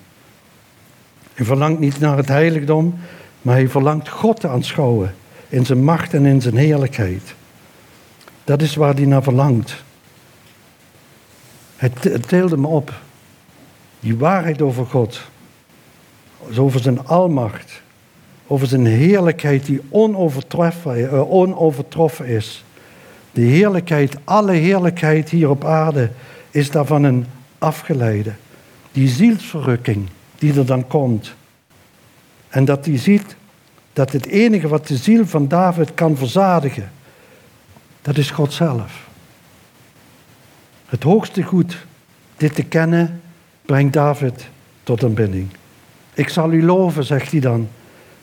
Hij 1.34 1.46
verlangt 1.46 1.80
niet 1.80 2.00
naar 2.00 2.18
het 2.18 2.28
heiligdom, 2.28 2.96
maar 3.42 3.56
hij 3.56 3.70
verlangt 3.70 4.10
God 4.10 4.40
te 4.40 4.48
aanschouwen 4.48 5.16
in 5.50 5.66
zijn 5.66 5.84
macht 5.84 6.14
en 6.14 6.26
in 6.26 6.42
zijn 6.42 6.58
heerlijkheid. 6.58 7.34
Dat 8.44 8.62
is 8.62 8.76
waar 8.76 8.94
hij 8.94 9.06
naar 9.06 9.24
verlangt. 9.24 9.84
Het 11.76 12.28
teelde 12.28 12.58
me 12.58 12.68
op. 12.68 12.94
Die 14.04 14.18
waarheid 14.18 14.62
over 14.62 14.86
God, 14.86 15.22
over 16.58 16.80
zijn 16.80 17.08
almacht, 17.08 17.82
over 18.48 18.68
zijn 18.68 18.86
heerlijkheid 18.86 19.66
die 19.66 19.82
onovertroffen, 19.90 21.10
eh, 21.10 21.32
onovertroffen 21.32 22.26
is. 22.26 22.64
De 23.32 23.42
heerlijkheid, 23.42 24.16
alle 24.24 24.52
heerlijkheid 24.52 25.30
hier 25.30 25.50
op 25.50 25.66
aarde 25.66 26.10
is 26.52 26.72
daarvan 26.72 27.04
een 27.04 27.26
afgeleide. 27.58 28.34
Die 28.92 29.08
zielsverrukking 29.08 30.08
die 30.36 30.54
er 30.54 30.66
dan 30.66 30.88
komt. 30.88 31.34
En 32.50 32.66
dat 32.66 32.86
hij 32.86 32.98
ziet 32.98 33.36
dat 33.94 34.12
het 34.12 34.26
enige 34.26 34.68
wat 34.68 34.88
de 34.88 34.98
ziel 34.98 35.26
van 35.26 35.48
David 35.48 35.94
kan 35.94 36.18
verzadigen, 36.18 36.92
dat 38.02 38.18
is 38.18 38.32
God 38.32 38.54
zelf. 38.54 39.08
Het 40.86 41.04
hoogste 41.04 41.44
goed, 41.44 41.78
dit 42.38 42.56
te 42.56 42.64
kennen, 42.64 43.22
brengt 43.66 43.94
David 43.94 44.50
tot 44.84 45.04
aanbidding. 45.04 45.48
Ik 46.14 46.30
zal 46.30 46.52
u 46.52 46.64
loven, 46.64 47.04
zegt 47.04 47.32
hij 47.32 47.40
dan, 47.40 47.68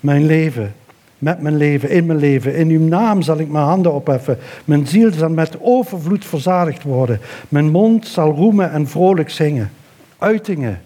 mijn 0.00 0.26
leven, 0.26 0.74
met 1.18 1.40
mijn 1.40 1.56
leven, 1.56 1.90
in 1.90 2.06
mijn 2.06 2.18
leven. 2.18 2.54
In 2.54 2.68
uw 2.68 2.86
naam 2.88 3.22
zal 3.22 3.38
ik 3.38 3.48
mijn 3.48 3.64
handen 3.64 3.92
opheffen. 3.92 4.38
Mijn 4.64 4.86
ziel 4.86 5.12
zal 5.12 5.28
met 5.28 5.56
overvloed 5.60 6.24
verzadigd 6.24 6.82
worden. 6.82 7.20
Mijn 7.48 7.70
mond 7.70 8.06
zal 8.06 8.32
roemen 8.32 8.72
en 8.72 8.88
vrolijk 8.88 9.30
zingen. 9.30 9.70
Uitingen 10.18 10.80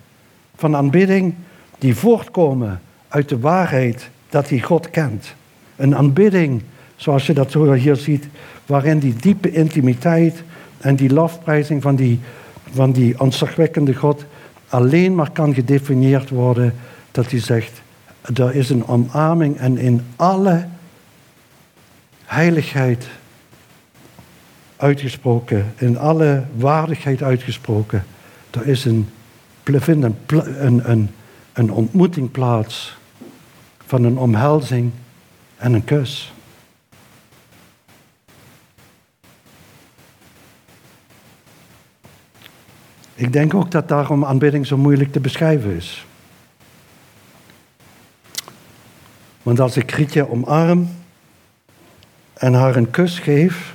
van 0.56 0.76
aanbidding 0.76 1.34
die 1.78 1.96
voortkomen 1.96 2.80
uit 3.08 3.28
de 3.28 3.38
waarheid 3.38 4.08
dat 4.28 4.48
hij 4.48 4.60
God 4.60 4.90
kent. 4.90 5.34
Een 5.76 5.96
aanbidding, 5.96 6.62
zoals 6.96 7.26
je 7.26 7.32
dat 7.32 7.52
hier 7.52 7.96
ziet, 7.96 8.26
waarin 8.66 8.98
die 8.98 9.14
diepe 9.14 9.50
intimiteit 9.52 10.42
en 10.78 10.96
die 10.96 11.12
lofprijzing 11.12 11.82
van 11.82 11.96
die, 11.96 12.20
van 12.70 12.92
die 12.92 13.20
ontzagwekkende 13.20 13.94
God 13.94 14.24
alleen 14.68 15.14
maar 15.14 15.30
kan 15.30 15.54
gedefinieerd 15.54 16.30
worden 16.30 16.74
dat 17.10 17.30
hij 17.30 17.40
zegt, 17.40 17.82
er 18.34 18.54
is 18.54 18.70
een 18.70 18.86
omarming 18.86 19.56
en 19.56 19.78
in 19.78 20.06
alle 20.16 20.66
heiligheid 22.24 23.06
uitgesproken, 24.76 25.72
in 25.76 25.98
alle 25.98 26.44
waardigheid 26.56 27.22
uitgesproken. 27.22 28.04
Er 28.50 28.66
is 28.66 28.84
een, 28.84 29.08
vindt 29.64 30.04
een, 30.04 30.16
een, 30.66 30.90
een, 30.90 31.10
een 31.52 31.72
ontmoeting 31.72 32.30
plaats 32.30 32.96
van 33.86 34.04
een 34.04 34.18
omhelzing 34.18 34.90
en 35.56 35.72
een 35.72 35.84
kus. 35.84 36.33
Ik 43.14 43.32
denk 43.32 43.54
ook 43.54 43.70
dat 43.70 43.88
daarom 43.88 44.24
aanbidding 44.24 44.66
zo 44.66 44.76
moeilijk 44.76 45.12
te 45.12 45.20
beschrijven 45.20 45.76
is. 45.76 46.06
Want 49.42 49.60
als 49.60 49.76
ik 49.76 49.92
Grietje 49.92 50.30
omarm 50.30 50.88
en 52.34 52.54
haar 52.54 52.76
een 52.76 52.90
kus 52.90 53.18
geef, 53.18 53.74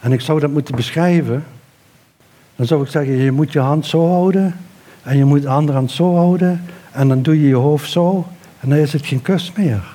en 0.00 0.12
ik 0.12 0.20
zou 0.20 0.40
dat 0.40 0.50
moeten 0.50 0.76
beschrijven, 0.76 1.44
dan 2.56 2.66
zou 2.66 2.82
ik 2.82 2.90
zeggen, 2.90 3.16
je 3.16 3.30
moet 3.30 3.52
je 3.52 3.58
hand 3.58 3.86
zo 3.86 4.08
houden, 4.08 4.56
en 5.02 5.16
je 5.16 5.24
moet 5.24 5.42
de 5.42 5.48
andere 5.48 5.78
hand 5.78 5.90
zo 5.90 6.14
houden, 6.14 6.64
en 6.92 7.08
dan 7.08 7.22
doe 7.22 7.40
je 7.40 7.48
je 7.48 7.54
hoofd 7.54 7.90
zo, 7.90 8.26
en 8.60 8.68
dan 8.68 8.78
is 8.78 8.92
het 8.92 9.06
geen 9.06 9.22
kus 9.22 9.52
meer. 9.52 9.94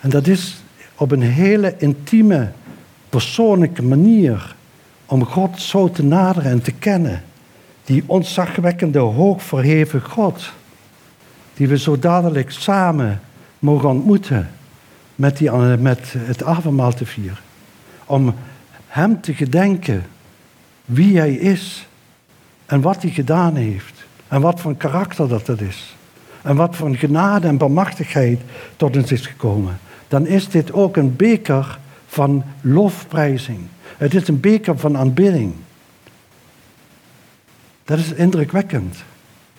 En 0.00 0.10
dat 0.10 0.26
is 0.26 0.56
op 0.96 1.10
een 1.10 1.22
hele 1.22 1.74
intieme, 1.78 2.52
persoonlijke 3.16 3.82
manier 3.82 4.54
om 5.06 5.24
God 5.24 5.60
zo 5.60 5.90
te 5.90 6.04
naderen 6.04 6.50
en 6.50 6.62
te 6.62 6.72
kennen. 6.72 7.22
Die 7.84 8.02
ontzagwekkende, 8.06 8.98
hoogverheven 8.98 10.02
God, 10.02 10.52
die 11.54 11.68
we 11.68 11.78
zo 11.78 11.98
dadelijk 11.98 12.50
samen 12.50 13.20
mogen 13.58 13.88
ontmoeten 13.88 14.50
met, 15.14 15.36
die, 15.36 15.50
met 15.78 16.14
het 16.16 16.42
avondmaal 16.42 16.94
te 16.94 17.06
vieren. 17.06 17.38
Om 18.06 18.34
Hem 18.86 19.20
te 19.20 19.34
gedenken 19.34 20.06
wie 20.84 21.18
Hij 21.18 21.32
is 21.32 21.86
en 22.66 22.80
wat 22.80 23.02
hij 23.02 23.10
gedaan 23.10 23.54
heeft. 23.54 24.04
En 24.28 24.40
wat 24.40 24.60
voor 24.60 24.76
karakter 24.76 25.28
dat 25.28 25.60
is. 25.60 25.96
En 26.42 26.56
wat 26.56 26.76
voor 26.76 26.96
genade 26.96 27.46
en 27.46 27.56
barmachtigheid 27.56 28.40
tot 28.76 28.96
ons 28.96 29.12
is 29.12 29.26
gekomen. 29.26 29.78
Dan 30.08 30.26
is 30.26 30.48
dit 30.48 30.72
ook 30.72 30.96
een 30.96 31.16
beker 31.16 31.78
van 32.16 32.44
lofprijzing. 32.60 33.58
Het 33.96 34.14
is 34.14 34.28
een 34.28 34.40
beker 34.40 34.78
van 34.78 34.96
aanbidding. 34.96 35.54
Dat 37.84 37.98
is 37.98 38.12
indrukwekkend. 38.12 38.96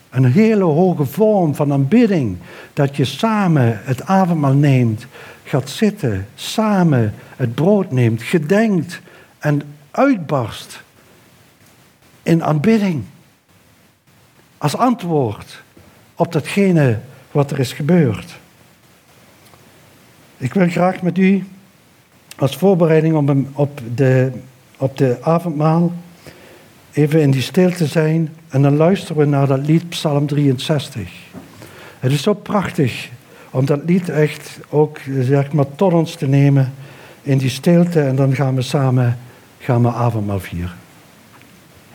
Een 0.10 0.26
hele 0.26 0.64
hoge 0.64 1.05
vorm 1.05 1.55
van 1.55 1.72
aanbidding. 1.72 2.38
Dat 2.74 2.95
je 2.95 3.05
samen 3.05 3.80
het 3.84 4.05
avondmaal 4.05 4.53
neemt, 4.53 5.05
gaat 5.43 5.70
zitten, 5.70 6.28
samen 6.36 7.14
het 7.36 7.55
brood 7.55 7.91
neemt, 7.91 8.24
gedenkt 8.24 9.01
en 9.39 9.62
uitbarst 9.91 10.82
in 12.24 12.43
aanbidding. 12.43 13.03
Als 14.58 14.78
antwoord 14.78 15.62
op 16.16 16.32
datgene 16.32 16.99
wat 17.32 17.51
er 17.51 17.60
is 17.60 17.74
gebeurd. 17.74 18.39
Ik 20.38 20.53
wil 20.53 20.70
graag 20.70 21.01
met 21.01 21.18
u 21.18 21.45
als 22.38 22.58
voorbereiding 22.58 23.16
op, 23.16 23.36
op, 23.54 23.82
de, 23.96 24.32
op 24.78 24.98
de 24.98 25.18
avondmaal 25.22 25.92
even 26.94 27.22
in 27.22 27.32
die 27.32 27.42
stilte 27.42 27.86
zijn 27.86 28.34
en 28.48 28.62
dan 28.62 28.76
luisteren 28.76 29.18
we 29.18 29.26
naar 29.26 29.48
dat 29.48 29.68
lied 29.68 29.90
Psalm 29.90 30.28
63. 30.28 31.12
Het 32.00 32.12
is 32.12 32.22
zo 32.22 32.34
prachtig 32.34 33.10
om 33.52 33.66
dat 33.66 33.80
lied 33.86 34.10
echt 34.10 34.60
ook 34.70 35.00
zeg 35.20 35.52
maar, 35.52 35.76
tot 35.76 35.94
ons 35.94 36.16
te 36.16 36.28
nemen 36.28 36.74
in 37.22 37.38
die 37.38 37.50
stilte 37.50 38.02
en 38.02 38.16
dan 38.16 38.36
gaan 38.36 38.56
we 38.56 38.62
samen 38.62 39.18
gaan 39.60 39.82
we 39.82 39.92
avondmaal 39.92 40.40
vieren. 40.40 40.87